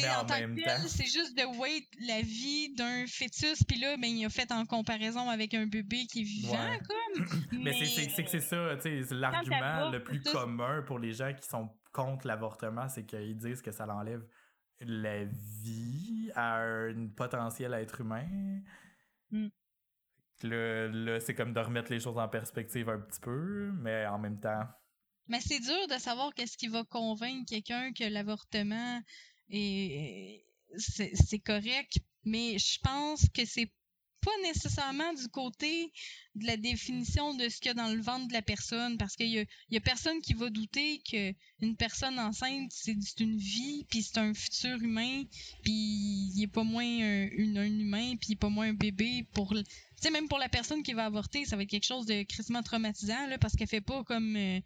[0.01, 3.63] En en tant même que tel, temps- c'est juste de wait la vie d'un fœtus,
[3.65, 6.79] puis là, ben, il a fait en comparaison avec un bébé qui est vivant, Ouais.
[6.79, 7.27] comme.
[7.65, 11.47] Mais c'est- que c'est ça, tu sais, l'argument le plus commun pour les gens qui
[11.49, 14.25] sont contre l'avortement, c'est qu'ils disent que ça l'enlève
[14.81, 18.27] la vie à un potentiel être humain.
[19.31, 19.49] Mm.
[20.43, 24.19] Là, là, c'est comme de remettre les choses en perspective un petit peu, mais en
[24.19, 24.65] même temps,
[25.29, 29.01] Mais c'est dur de savoir qu'est-ce qui va convaincre quelqu'un que l'avortement
[29.53, 30.45] est
[30.79, 33.71] c'est correct, mais je pense que c'est
[34.25, 35.93] pas nécessairement du côté
[36.37, 39.17] de la définition de ce qu'il y a dans le ventre de la personne, parce
[39.17, 43.37] qu'il y a, y a personne qui va douter que une personne enceinte, c'est une
[43.37, 45.25] vie, puis c'est un futur humain,
[45.65, 48.75] puis il est pas moins un, une- un humain, puis il est pas moins un
[48.75, 49.65] bébé Tu
[50.01, 52.63] sais, même pour la personne qui va avorter, ça va être quelque chose de crissement
[52.63, 54.37] traumatisant, là, parce qu'elle fait pas comme...
[54.37, 54.61] euh,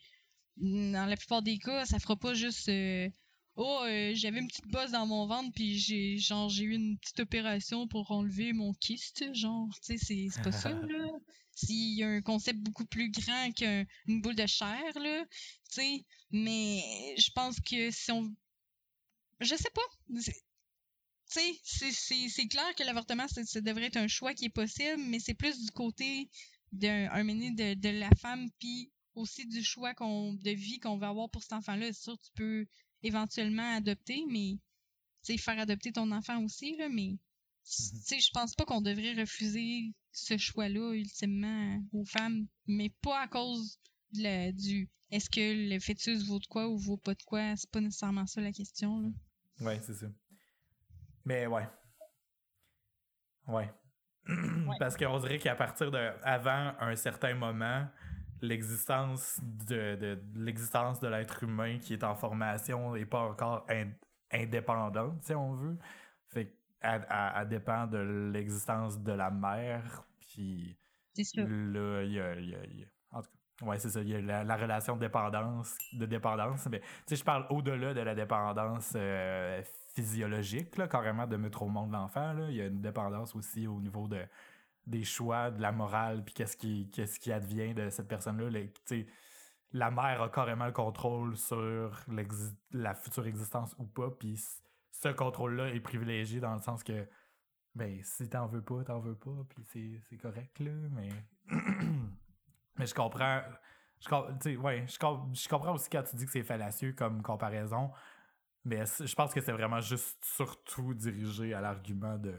[0.58, 3.08] dans la plupart des cas, ça fera pas juste euh,
[3.56, 6.98] oh euh, j'avais une petite bosse dans mon ventre puis j'ai genre j'ai eu une
[6.98, 11.08] petite opération pour enlever mon kyste, genre tu sais c'est c'est pas ça là.
[11.54, 15.24] S'il y a un concept beaucoup plus grand qu'une boule de chair là,
[15.70, 18.34] tu sais, mais je pense que si on
[19.40, 20.42] je sais pas, c'est-
[21.30, 25.18] tu sais, c'est- clair que l'avortement, ça devrait être un choix qui est possible, mais
[25.18, 26.30] c'est plus du côté
[26.72, 31.08] d'un un de, de la femme, puis aussi du choix qu'on de vie qu'on va
[31.08, 31.92] avoir pour cet enfant-là.
[31.92, 32.66] C'est sûr, tu peux
[33.06, 34.58] éventuellement adopter, mais
[35.38, 37.18] faire adopter ton enfant aussi, là, mais
[37.64, 37.72] tu
[38.04, 43.28] sais, je pense pas qu'on devrait refuser ce choix-là ultimement aux femmes, mais pas à
[43.28, 43.78] cause
[44.12, 47.56] de la- du est-ce que le fœtus vaut de quoi ou vaut pas de quoi,
[47.56, 49.00] c'est pas nécessairement ça la question.
[49.00, 49.08] Là.
[49.60, 50.06] ouais, c'est ça.
[51.24, 51.66] Mais ouais.
[53.48, 53.70] Ouais.
[54.78, 57.86] Parce qu'on dirait qu'à partir de avant un certain moment,
[58.42, 63.66] l'existence de, de, de l'existence de l'être humain qui est en formation n'est pas encore
[63.68, 63.90] in-
[64.32, 65.78] indépendante, si on veut.
[66.28, 67.06] Fait elle-
[67.36, 67.98] elle dépend de
[68.32, 70.76] l'existence de la mère, puis
[71.46, 73.30] là, il y a, y a- il y a- En tout
[73.60, 74.02] cas, ouais, c'est ça.
[74.02, 76.66] Il y a la, la relation de dépendance, de dépendance.
[76.70, 79.62] Mais tu sais, je parle au-delà de la dépendance euh,
[79.94, 82.32] physiologique, là, carrément de mettre au monde l'enfant.
[82.34, 82.50] là.
[82.50, 84.20] Il y a une dépendance aussi au niveau de
[84.86, 88.48] des choix, de la morale, puis qu'est-ce qui, qu'est-ce qui advient de cette personne-là.
[89.72, 92.04] la mère a carrément le contrôle sur
[92.72, 94.40] la future existence ou pas, puis
[94.92, 97.06] ce contrôle-là est privilégié dans le sens que
[97.74, 101.10] ben, si t'en veux pas, t'en veux pas, puis c'est, correct, là, mais...
[102.78, 103.42] mais je comprends...
[104.00, 107.90] Je, ouais, je, je comprends aussi quand tu dis que c'est fallacieux comme comparaison,
[108.64, 112.34] mais je pense que c'est vraiment juste surtout dirigé à l'argument de,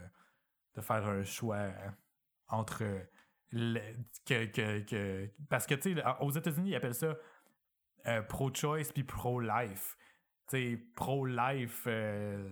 [0.75, 1.89] de faire un choix euh,
[2.49, 2.83] entre...
[3.51, 3.79] le-
[4.25, 7.15] que, que, que- parce que, tu sais, aux États-Unis, ils appellent ça
[8.07, 9.97] euh, pro-choice puis pro-life.
[10.49, 12.49] Tu sais, pro-life, euh,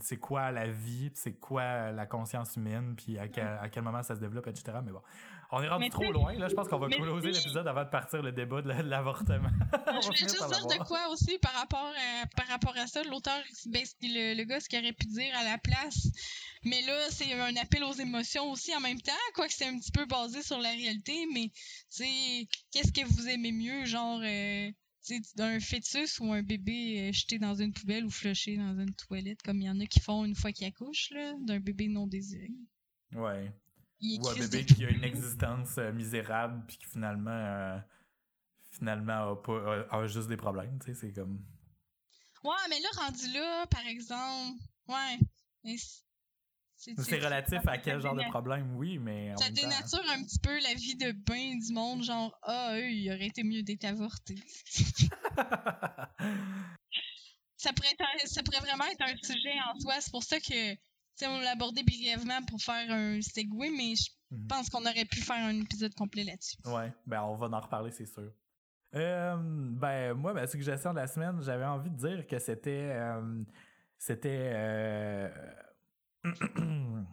[0.00, 4.02] c'est quoi la vie, c'est quoi la conscience humaine, puis à quel, à quel moment
[4.02, 4.78] ça se développe, etc.
[4.84, 5.02] Mais bon,
[5.50, 6.32] on est rendu trop loin.
[6.34, 8.88] Là, je pense qu'on va closer l'épisode avant de partir le débat de la- de
[8.88, 9.48] l'avortement.
[10.02, 13.02] Je voulais juste dire de quoi aussi par rapport à, par rapport à ça.
[13.04, 16.08] L'auteur, ben, le, le gars, ce qu'il aurait pu dire à la place.
[16.64, 19.92] Mais là, c'est un appel aux émotions aussi en même temps, quoique c'est un petit
[19.92, 21.26] peu basé sur la réalité.
[21.32, 21.50] Mais,
[21.94, 22.04] tu
[22.72, 24.70] qu'est-ce que vous aimez mieux, genre, euh,
[25.38, 29.42] un fœtus ou un bébé euh, jeté dans une poubelle ou flushé dans une toilette,
[29.42, 32.48] comme il y en a qui font une fois qu'ils accouchent, d'un bébé non désiré.
[33.14, 33.52] Ouais.
[34.06, 37.78] Il Ou un bébé qui a une existence euh, misérable, puis qui finalement, euh,
[38.70, 40.78] finalement a, pas, a, a juste des problèmes.
[40.80, 41.42] Tu sais, c'est comme.
[42.42, 45.18] Ouais, mais là, rendu là, par exemple, ouais.
[46.76, 49.32] c'est- relatif à quel genre de problème, oui, mais.
[49.38, 52.90] Ça temps- dénature un petit peu la vie de bain du monde, genre, ah, eux,
[52.90, 54.34] il aurait été mieux d'être avorté.
[57.56, 59.94] ça, pourrait être un- ça pourrait vraiment être un sujet en soi.
[60.00, 60.74] C'est pour ça que,
[61.16, 64.46] tu sais, on l'a abordé brièvement pour faire un segue, mais je Mhm.
[64.48, 66.56] pense qu'on aurait pu faire un épisode complet là-dessus.
[66.64, 68.32] Ouais, ben on va en reparler, c'est sûr.
[68.94, 73.42] Euh, ben moi, ma suggestion de la semaine, j'avais envie de dire que c'était euh,
[73.98, 75.28] c'était euh,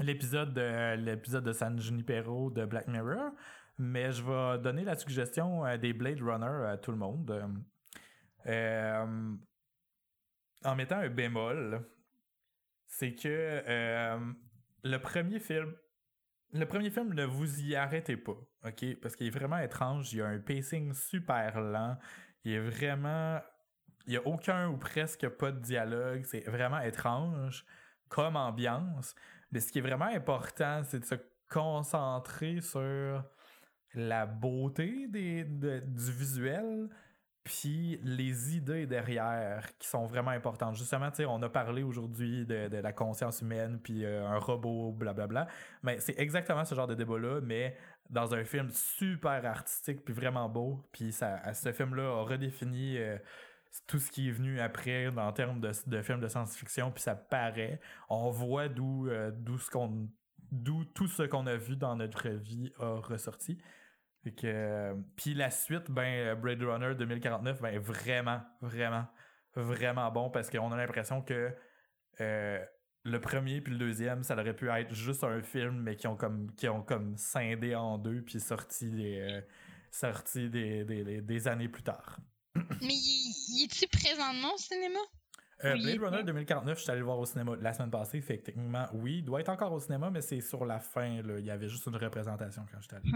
[0.00, 3.30] l'épisode de l'épisode de San Junipero de Black Mirror,
[3.78, 7.46] mais je vais donner la suggestion des Blade Runner à tout le monde.
[8.46, 9.34] Euh,
[10.64, 11.86] en mettant un bémol
[12.96, 14.32] c'est que euh,
[14.84, 15.74] le premier film,
[16.52, 19.00] le premier film, ne vous y arrêtez pas, ok?
[19.02, 20.12] Parce qu'il est vraiment étrange.
[20.12, 21.98] Il y a un pacing super lent.
[22.44, 23.40] Il est vraiment.
[24.06, 26.24] Il y a aucun ou presque pas de dialogue.
[26.24, 27.64] C'est vraiment étrange
[28.08, 29.14] comme ambiance.
[29.50, 31.16] Mais ce qui est vraiment important, c'est de se
[31.48, 33.24] concentrer sur
[33.94, 36.88] la beauté des, de- du visuel,
[37.44, 40.76] puis les idées derrière qui sont vraiment importantes.
[40.76, 45.46] Justement, on a parlé aujourd'hui de, de la conscience humaine, puis euh, un robot, blablabla.
[45.82, 47.76] Mais c'est exactement ce genre de débat-là, mais
[48.08, 50.88] dans un film super artistique, puis vraiment beau.
[50.90, 53.18] Puis ça, ce film-là a redéfini euh,
[53.86, 57.14] tout ce qui est venu après en termes de, de films de science-fiction, puis ça
[57.14, 57.78] paraît.
[58.08, 63.58] On voit d'où euh, d'où tout ce qu'on a vu dans notre vie a ressorti.
[64.24, 69.04] Fait que, euh, puis la suite, ben Blade Runner 2049, ben vraiment, vraiment,
[69.54, 71.54] vraiment bon parce qu'on a l'impression que
[72.20, 72.64] euh,
[73.04, 76.16] le premier puis le deuxième, ça aurait pu être juste un film, mais qui ont
[76.16, 79.40] comme qui ont comme scindé en deux puis sorti des euh,
[80.48, 82.18] des, des, des- années plus tard.
[82.54, 84.98] Mais il, il est-tu présentement au cinéma?
[85.62, 86.24] Euh, Blade Runner bien.
[86.24, 89.18] 2049, je suis allé le voir au cinéma la semaine passée, fait que techniquement, oui,
[89.18, 91.38] il doit être encore au cinéma, mais c'est sur la fin, là.
[91.38, 93.10] il y avait juste une représentation quand j'étais allé.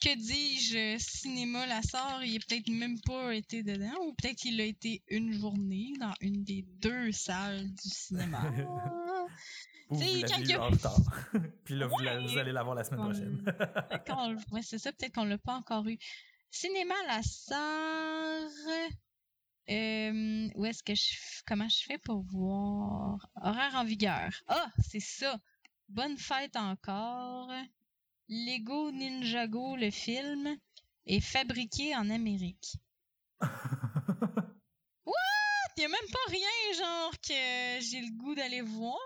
[0.00, 4.60] Que dis-je, cinéma la sort, il a peut-être même pas été dedans, ou peut-être qu'il
[4.60, 8.42] a été une journée dans une des deux salles du cinéma.
[9.90, 11.00] Ou vous l'avez eu en retard.
[11.64, 13.42] Puis là, vous, allez l'avoir la semaine prochaine.
[14.52, 15.96] Ouais, c'est ça, peut-être qu'on l'a pas encore eu.
[16.50, 17.56] Cinéma la sort.
[19.70, 21.42] Euh, où est-ce que je.
[21.46, 23.28] Comment je fais pour voir?
[23.42, 24.30] Horaire en vigueur.
[24.46, 25.38] Ah, c'est ça.
[25.88, 27.50] Bonne fête encore.
[28.28, 30.56] Lego Ninjago, le film,
[31.06, 32.76] est fabriqué en Amérique.
[35.76, 38.98] Il y a même pas rien, genre, que j'ai le goût d'aller voir.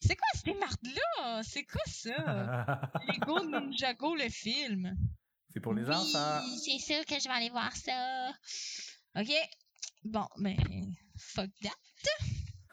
[0.00, 1.42] C'est quoi ces mardes-là?
[1.42, 2.92] C'est quoi ça?
[3.08, 4.94] Lego Ninjago, le film.
[5.48, 6.42] c'est pour les oui, enfants.
[6.62, 8.34] c'est sûr que je vais aller voir ça.
[9.16, 9.30] OK?
[10.04, 10.56] Bon, mais
[11.16, 11.70] fuck that.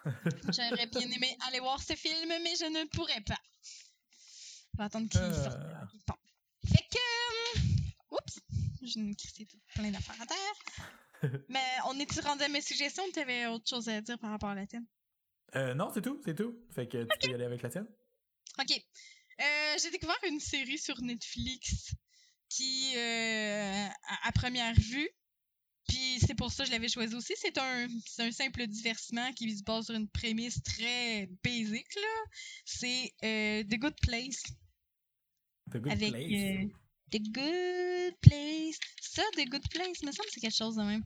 [0.52, 3.40] J'aurais bien aimé aller voir ce film, mais je ne pourrais pas.
[4.74, 5.44] Je vais attendre qu'il Euh.
[5.44, 5.58] sorte.
[6.08, 6.16] Bon.
[6.68, 6.98] Fait que...
[7.58, 7.62] euh,
[8.12, 8.40] Oups!
[8.84, 11.32] J'ai une crissé tout plein d'affaires à terre.
[11.50, 14.50] mais on est-tu rendu à mes suggestions ou t'avais autre chose à dire par rapport
[14.50, 14.88] à la tienne?
[15.56, 16.58] Euh, non, c'est tout, c'est tout.
[16.74, 17.88] Fait que tu peux y aller avec la tienne.
[18.60, 18.72] OK.
[18.72, 21.92] Euh, j'ai découvert une série sur Netflix
[22.50, 25.10] qui, euh, à, à première vue,
[26.02, 27.88] puis c'est pour ça que je l'avais choisi aussi, c'est un,
[28.20, 32.24] un simple divertissement qui se base sur une prémisse très basique, là.
[32.66, 34.42] C'est euh, The Good Place.
[35.72, 36.32] The Good avec Place?
[36.32, 36.68] euh,
[37.12, 38.80] The Good Place.
[39.00, 41.04] Ça, The Good Place, me semble que c'est quelque chose de même.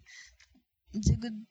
[0.93, 1.45] The Good...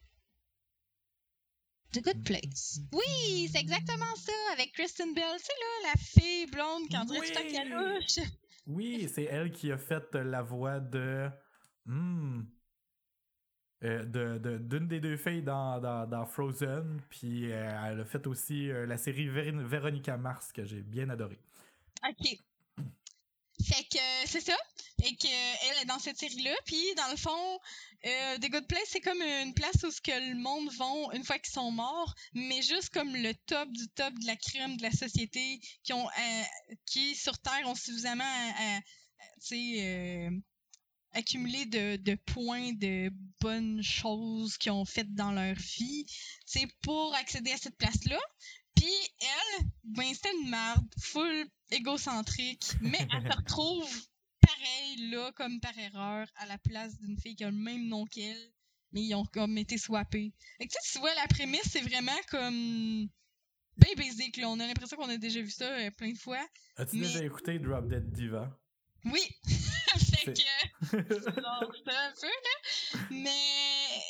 [1.93, 2.81] The Good Place.
[2.93, 5.37] Oui, c'est exactement ça, avec Kristen Bell.
[5.39, 8.31] Tu sais, là, la fille blonde qui en dirait tout le temps.
[8.67, 11.29] Oui, c'est elle qui a fait la voix de.
[11.85, 12.45] Hmm.
[13.85, 18.87] Euh, d'une des deux filles dans, dans, Frozen, puis euh, elle a fait aussi euh,
[18.87, 21.39] la série Vér- Véronica Mars que j'ai bien adoré.
[22.09, 22.39] OK.
[23.63, 24.57] Fait que c'est ça.
[25.05, 26.55] Et que elle est dans cette série-là.
[26.65, 27.59] Puis dans le fond,
[28.03, 31.39] The Good Place, c'est comme une place où ce que le monde vont une fois
[31.39, 34.93] qu'ils sont morts, mais juste comme le top du top de la crème de la
[34.93, 36.09] société qui ont
[36.87, 38.81] qui sur Terre ont suffisamment à- à-
[39.47, 40.43] tu
[41.15, 43.11] accumulé de, de points de
[43.41, 46.05] bonnes choses qu'ils ont faites dans leur vie,
[46.45, 48.19] c'est pour accéder à cette place-là.
[48.77, 53.89] Puis elle, ben c'était une marde, full égocentrique, mais elle se retrouve
[54.41, 58.05] pareil là, comme par erreur, à la place d'une fille qui a le même nom
[58.07, 58.51] qu'elle,
[58.93, 60.33] mais ils ont comme été swappés.
[60.59, 63.09] Que tu sais, tu vois, la prémisse, c'est vraiment comme
[63.77, 64.49] ben basic, là.
[64.51, 66.45] On a l'impression qu'on a déjà vu ça euh, plein de fois.
[66.77, 68.57] As-tu Mais- déjà écouté Drop Dead Diva?
[69.05, 69.21] Oui!
[70.25, 73.01] Fait que un peu, là.
[73.11, 74.01] Mais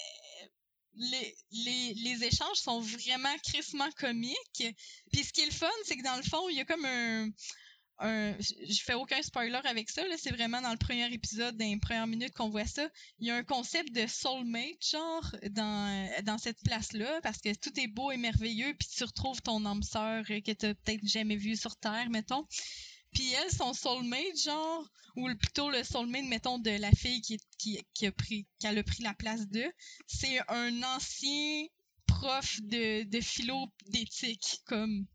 [0.96, 4.64] les, les, les échanges sont vraiment crissement comiques.
[5.12, 6.84] Puis ce qui est le fun, c'est que dans le fond, il y a comme
[6.84, 7.28] un.
[7.98, 10.14] un je fais aucun spoiler avec ça, là.
[10.18, 12.88] C'est vraiment dans le premier épisode, dans les premières minutes qu'on voit ça.
[13.18, 17.78] Il y a un concept de soulmate, genre, dans, dans cette place-là, parce que tout
[17.80, 21.56] est beau et merveilleux, puis tu retrouves ton âme sœur que t'as peut-être jamais vue
[21.56, 22.46] sur Terre, mettons.
[23.14, 27.38] Puis elle, son soulmate, genre, ou le- plutôt le soulmate, mettons, de la fille qui,
[27.58, 29.72] qui, qui a pris, qui a pris la place d'eux,
[30.06, 31.66] c'est un ancien
[32.06, 35.06] prof de, de philo d'éthique, comme.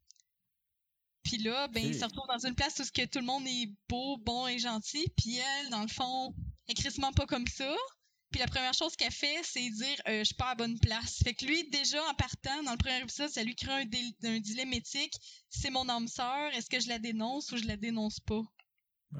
[1.24, 3.46] Puis là, ben, il se retrouve dans une place où ce que tout le monde
[3.46, 6.34] est beau, bon et gentil, puis elle, dans le fond,
[6.68, 7.76] est crissement pas comme ça,
[8.32, 11.20] Puis la première chose qu'elle fait, c'est dire euh, je suis pas à bonne place.
[11.24, 13.86] Fait que lui, déjà en partant, dans le premier épisode, ça lui crée un,
[14.28, 15.16] un dilemme éthique.
[15.50, 18.42] C'est mon âme sœur, est-ce que je la dénonce ou je la dénonce pas?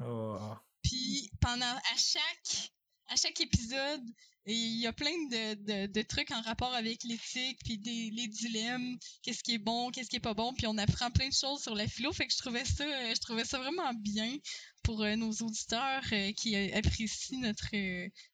[0.00, 0.54] Oh.
[0.82, 2.70] Puis pendant à chaque
[3.08, 4.04] à chaque épisode,
[4.46, 8.98] il y a plein de, de, trucs en rapport avec l'éthique, puis des, les dilemmes,
[9.22, 11.62] qu'est-ce qui est bon, qu'est-ce qui est pas bon, puis on apprend plein de choses
[11.62, 12.12] sur la philo.
[12.12, 14.36] Je trouvais ça, euh, je trouvais ça vraiment bien
[14.82, 17.70] pour euh, nos auditeurs euh, qui apprécient notre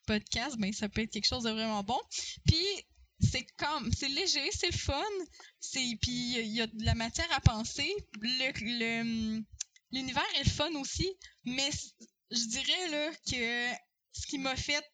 [0.06, 0.56] podcast.
[0.58, 1.98] Ben ça peut être quelque chose de vraiment bon.
[2.46, 2.64] Puis
[3.20, 5.02] c'est comme c'est léger, c'est fun,
[5.58, 7.90] c'est puis il y a de la matière à penser.
[8.20, 9.42] Le
[9.92, 11.08] l'univers est fun aussi,
[11.44, 11.70] mais
[12.30, 13.76] je dirais là que
[14.12, 14.84] ce qui m'a fait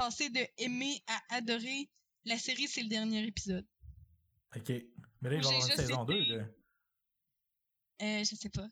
[0.00, 1.90] passer de aimer à adorer
[2.24, 3.66] la série, c'est le dernier épisode.
[4.56, 4.70] Ok.
[5.20, 6.44] Mais là, il va y avoir une saison été- 2, là.
[8.02, 8.66] Euh, je sais pas.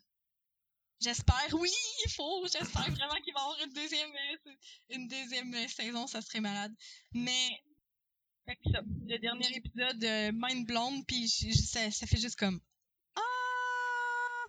[0.99, 1.69] J'espère, oui,
[2.05, 2.47] il faut.
[2.47, 4.51] J'espère vraiment qu'il va y avoir une deuxième, euh,
[4.89, 6.73] une deuxième euh, saison, ça serait malade.
[7.13, 7.49] Mais,
[8.47, 12.59] fait que ça, le dernier épisode, euh, mind blown, puis ça, ça fait juste comme
[13.15, 14.45] ah.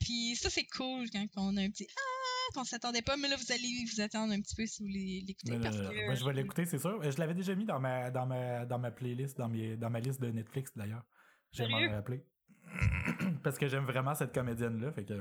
[0.00, 3.36] Puis ça c'est cool quand on a un petit ah qu'on s'attendait pas, mais là
[3.36, 6.14] vous allez vous attendre un petit peu si vous voulez l'écouter Mais, parce que ben,
[6.14, 7.02] je vais l'écouter, c'est sûr.
[7.02, 10.00] Je l'avais déjà mis dans ma, dans ma, dans ma playlist, dans, mes, dans ma
[10.00, 11.04] liste de Netflix d'ailleurs.
[11.52, 11.88] J'aime Sérieux?
[11.88, 12.24] m'en rappeler.
[13.42, 14.92] Parce que j'aime vraiment cette comédienne-là.
[14.92, 15.14] Fait que...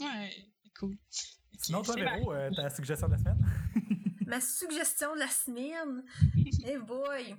[0.00, 0.30] ouais,
[0.78, 0.94] cool.
[0.94, 1.94] Ok, Sinon, toi.
[1.94, 3.38] Véro, euh, ta suggestion de la semaine?
[4.26, 6.02] Ma suggestion de la semaine,
[6.64, 7.36] hey boy,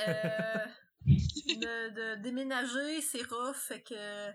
[0.00, 0.66] euh,
[1.06, 4.30] de, de déménager, c'est rough, fait que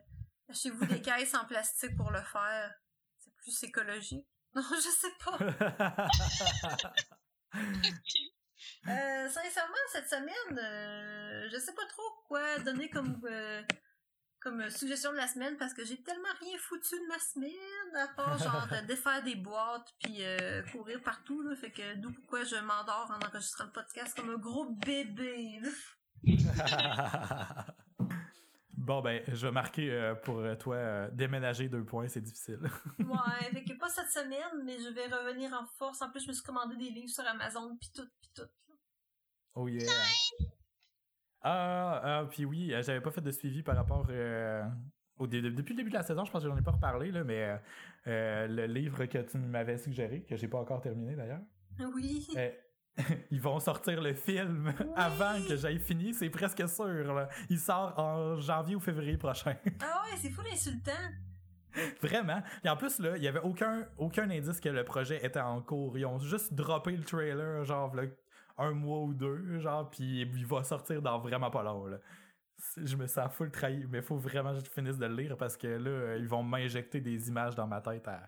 [0.49, 2.73] achetez-vous des caisses en plastique pour le faire.
[3.47, 4.27] Plus écologique?
[4.55, 5.37] Non, je sais pas.
[8.87, 13.61] Euh, sincèrement, cette semaine, euh, je sais pas trop quoi donner comme euh,
[14.39, 18.07] comme suggestion de la semaine parce que j'ai tellement rien foutu de ma semaine à
[18.07, 20.21] part genre de défaire des boîtes puis
[20.71, 24.37] courir partout là, fait que d'où pourquoi je m'endors en enregistrant le podcast comme un
[24.37, 25.59] gros bébé.
[28.87, 32.59] Bon, ben, je vais marquer euh, pour euh, toi euh, déménager deux points, c'est difficile.
[32.99, 36.01] Ouais, fait que pas cette semaine, mais je vais revenir en force.
[36.01, 38.49] En plus, je me suis commandé des livres sur Amazon puis tout puis tout.
[39.55, 39.91] Oh yeah.
[41.41, 44.63] Ah, ah, puis oui, j'avais pas fait de suivi par rapport euh,
[45.17, 47.11] au dé- depuis le début de la saison, je pense que j'en ai pas reparlé,
[47.11, 47.59] là, mais
[48.05, 51.41] le livre que tu m'avais suggéré, que j'ai pas encore terminé d'ailleurs,
[51.93, 52.25] Oui.
[53.31, 57.13] ils vont sortir le film avant que j'aille fini, c'est presque sûr.
[57.13, 57.29] Là.
[57.49, 59.55] Il sort en janvier ou février prochain.
[59.81, 60.91] Ah ouais, c'est fou l'insultant.
[62.01, 62.41] Vraiment.
[62.63, 65.61] Et en plus, là, il y avait aucun, aucun indice que le projet était en
[65.61, 65.97] cours.
[65.97, 68.03] Ils ont juste droppé le trailer, genre, là,
[68.57, 71.97] un mois ou deux, genre, puis il va sortir dans vraiment pas long, là.
[72.77, 75.55] Je me sens full trahi, mais faut vraiment que je finisse de le lire parce
[75.55, 78.07] que là, ils vont m'injecter des images dans ma tête.
[78.07, 78.27] à-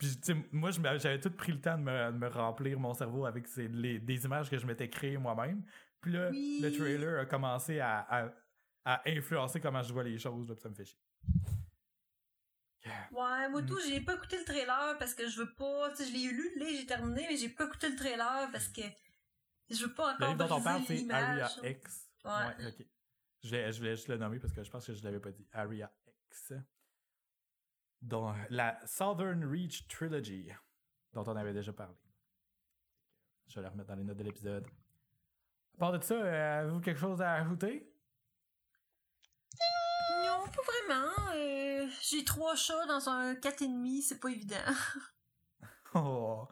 [0.00, 2.94] Puis, tu sais, moi, j'avais tout pris le temps de me, de me remplir mon
[2.94, 5.62] cerveau avec ces- les- des images que je m'étais créées moi-même.
[6.00, 6.58] Puis là, Oui.
[6.62, 8.32] le trailer a commencé à, à-
[8.86, 10.98] à influencer comment je vois les choses, là, puis ça me fait chier.
[13.12, 13.66] Ouais, moi Mm.
[13.66, 15.90] tout, j'ai pas écouté le trailer parce que je veux pas.
[15.90, 18.68] Tu sais, je l'ai lu, là, j'ai terminé, mais j'ai pas écouté le trailer parce
[18.68, 18.80] que
[19.68, 21.50] je veux pas Le encore livre dont on parle, c'est Aria.
[21.62, 22.08] X.
[22.24, 22.30] Ouais.
[22.30, 22.86] Ouais, ok.
[23.42, 25.30] Je voulais, je voulais juste le nommer parce que je pense que je l'avais pas
[25.30, 25.46] dit.
[25.52, 25.92] Aria
[26.30, 26.52] X.
[28.02, 30.50] Dont la Southern Reach Trilogy,
[31.12, 31.94] dont on avait déjà parlé.
[33.48, 34.66] Je vais la remettre dans les notes de l'épisode.
[35.74, 37.92] À part de ça, avez-vous quelque chose à ajouter?
[40.24, 41.34] Non, pas vraiment.
[41.36, 44.56] euh, j'ai trois chats dans un 4,5, c'est pas évident.
[45.92, 46.46] Oh,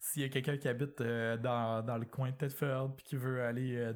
[0.00, 3.16] S'il y a quelqu'un qui habite euh, dans, dans le coin de Tedford puis qui
[3.16, 3.92] veut aller euh,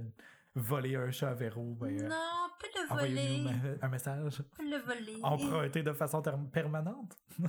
[0.54, 3.46] voler un chat à Véro, ben, euh, non, pas le voler.
[3.80, 4.42] un message.
[4.56, 5.18] Pas le voler.
[5.22, 6.22] Emprunté de façon
[6.52, 7.16] permanente.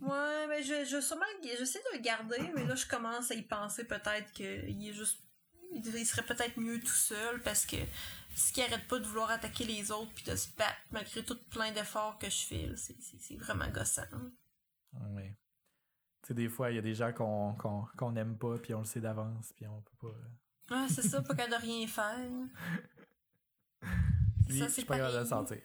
[0.00, 3.42] Ouais, mais je, je sûrement j'essaie de le garder, mais là je commence à y
[3.42, 5.22] penser peut-être qu'il est juste
[5.72, 7.76] il serait peut-être mieux tout seul parce que
[8.34, 11.38] ce qui arrête pas de vouloir attaquer les autres puis de se battre malgré tout
[11.50, 14.02] plein d'efforts que je fais, c'est, vraiment gossant.
[14.92, 15.36] Ouais.
[16.22, 18.74] Tu sais, des fois, il y a des gens qu'on qu'on qu'on aime pas, puis
[18.74, 20.16] on le sait d'avance, puis on peut pas.
[20.70, 22.30] Ouais, c'est ça, pas qu'à de rien faire.
[24.48, 25.58] Lui, Ça, c'est pas capable de le sentir.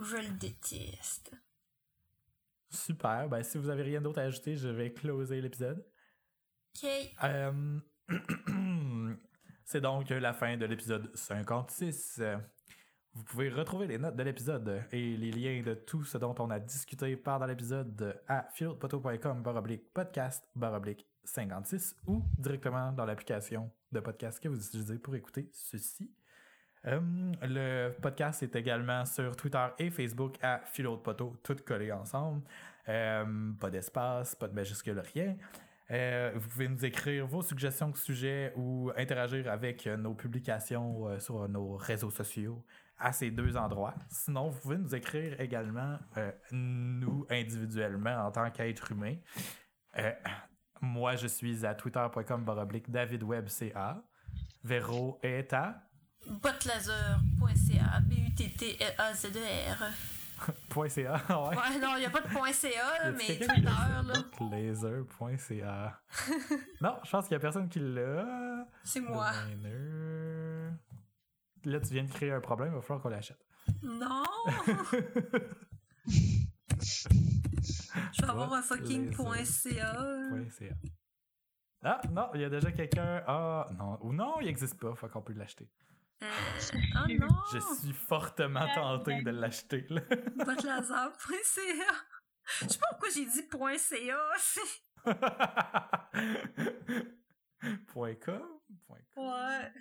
[0.00, 1.32] Je le déteste.
[2.70, 3.28] Super.
[3.28, 5.84] Ben, si vous avez rien d'autre à ajouter, je vais closer l'épisode.
[6.76, 6.88] Ok.
[7.24, 7.80] Euh,
[9.64, 12.18] C'est donc la fin de l'épisode 56.
[12.20, 12.38] Euh,
[13.12, 16.50] Vous pouvez retrouver les notes de l'épisode et les liens de tout ce dont on
[16.50, 24.00] a discuté pendant l'épisode à philotpoto.com baroblique podcast baroblique 56 ou directement dans l'application de
[24.00, 26.10] podcast que vous utilisez pour écouter ceci.
[26.86, 27.00] Euh,
[27.42, 32.42] le podcast est également sur Twitter et Facebook à Philo de Poteau, tout collé ensemble.
[32.88, 35.36] Euh, pas d'espace, pas de majuscule, rien.
[35.90, 41.48] Euh, vous pouvez nous écrire vos suggestions de sujets ou interagir avec nos publications sur
[41.48, 42.64] nos réseaux sociaux
[42.98, 43.94] à ces deux endroits.
[44.10, 45.98] Sinon, vous pouvez nous écrire également,
[46.52, 49.14] nous, individuellement, en tant qu'être humain.
[50.80, 54.02] Moi, je suis à twitter.com baroblique davidwebca.
[54.64, 55.82] Véro est à?
[56.26, 59.82] Botlaser.ca, B-U-T-T-L-A-Z-E-R.
[60.68, 61.12] point .ca.
[61.28, 61.56] ouais.
[61.56, 62.70] Ouais, non, il n'y a pas de point .ca,
[63.12, 64.02] mais Twitter, là,
[66.80, 68.66] non, je pense qu'il y a personne qui l'a.
[68.84, 69.30] c'est moi.
[71.64, 73.44] Là, tu viens de créer un problème, il va falloir qu'on l'achète.
[73.82, 74.22] Non!
[78.12, 79.92] Je vais avoir un fucking point .ca.
[80.30, 80.74] Point .ca.
[81.82, 83.22] Ah, non, il y a déjà quelqu'un.
[83.26, 83.98] Ah, non.
[84.02, 85.68] Ou non, il n'existe pas, faut qu'on peut l'acheter.
[86.22, 86.26] Euh,
[86.96, 87.28] oh non!
[87.52, 90.00] Je suis fortement tenté de l'acheter, là.
[90.36, 91.08] Botlaser.ca.
[92.60, 94.16] Je sais pas pourquoi j'ai dit point .ca.
[97.88, 98.42] point .com?
[98.86, 99.24] Point .com.
[99.24, 99.72] Ouais.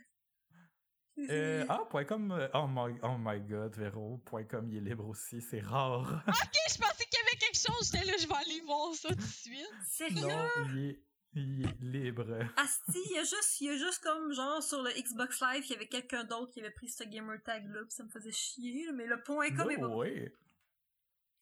[1.30, 2.32] Euh, ah, point .com.
[2.32, 4.18] euh, Oh my, oh my god, Véro.
[4.26, 6.24] Point .com, il est libre aussi, c'est rare.
[6.28, 7.92] Ok, je pensais qu'il y avait quelque chose.
[7.92, 9.66] J'étais là, je vais aller voir ça tout de suite.
[9.86, 10.22] Sérieux?
[10.28, 11.04] non, il est,
[11.34, 12.40] il est libre.
[12.58, 15.64] Asti, il y a juste, il y a juste comme genre sur le Xbox Live,
[15.66, 18.10] il y avait quelqu'un d'autre qui avait pris ce gamer tag là, pis ça me
[18.10, 20.32] faisait chier, mais le point .com est.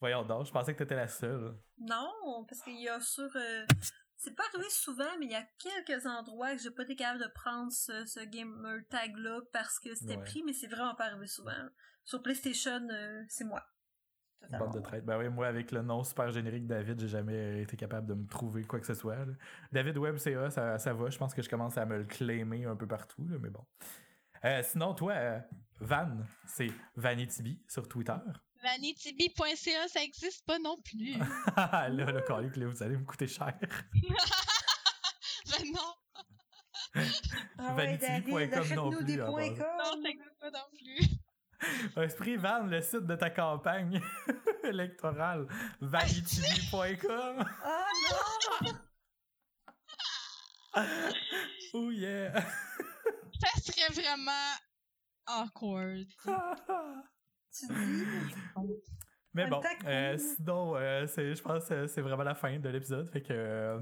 [0.02, 1.58] Voyons donc, je pensais que t'étais la seule.
[1.80, 3.30] Non, parce qu'il y a sur...
[3.36, 3.66] euh,
[4.18, 7.22] C'est pas arrivé souvent, mais il y a quelques endroits que j'ai pas été capable
[7.24, 10.24] de prendre ce, ce gamer tag là parce que c'était Ouais.
[10.24, 11.52] pris, mais c'est vraiment pas arrivé souvent.
[12.04, 13.64] Sur PlayStation, euh, c'est moi.
[14.52, 15.04] Bande de traite.
[15.06, 18.28] Ben oui, moi, avec le nom super générique David, j'ai jamais été capable de me
[18.28, 19.16] trouver quoi que ce soit.
[19.26, 19.34] là.
[19.72, 21.10] David Web CA, ça, ça va.
[21.10, 23.66] Je pense que je commence à me le claimer un peu partout, là, mais bon.
[24.44, 25.40] Euh, sinon, toi, euh,
[25.80, 28.14] Van, c'est Vanitibi sur Twitter.
[28.66, 31.14] Vanitybi.ca, ça existe pas non plus.
[31.56, 33.54] là, le calique, là, vous allez me coûter cher.
[35.52, 35.94] ben non,
[37.60, 37.76] Ah
[38.76, 41.00] non plus, des points non, ça existe pas non plus.
[42.04, 44.02] Esprit Van, le site de ta campagne
[44.64, 45.48] électorale.
[45.82, 47.46] Vanitibi.com.
[47.64, 48.74] Ah non!
[51.74, 52.34] Oh yeah!
[53.40, 54.56] Ça serait vraiment
[55.28, 56.08] awkward.
[57.60, 58.06] Tu dis?
[59.34, 63.10] Mais bon, euh, sinon, euh, c'est, je pense que c'est vraiment la fin de l'épisode.
[63.10, 63.80] Fait que euh,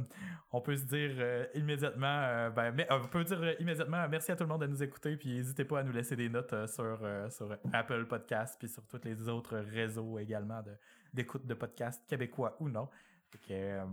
[0.52, 4.32] on peut se dire euh, immédiatement, euh, ben, mais, euh, on peut dire immédiatement merci
[4.32, 5.16] à tout le monde de nous écouter.
[5.16, 8.68] Puis n'hésitez pas à nous laisser des notes euh, sur, euh, sur Apple Podcast puis
[8.68, 10.72] sur tous les autres réseaux également de,
[11.14, 12.90] d'écoute de podcasts québécois ou non.
[13.32, 13.86] Fait que euh,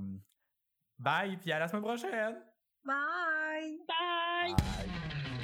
[0.98, 2.36] bye, puis à la semaine prochaine!
[2.84, 3.78] Bye!
[3.86, 5.39] Bye!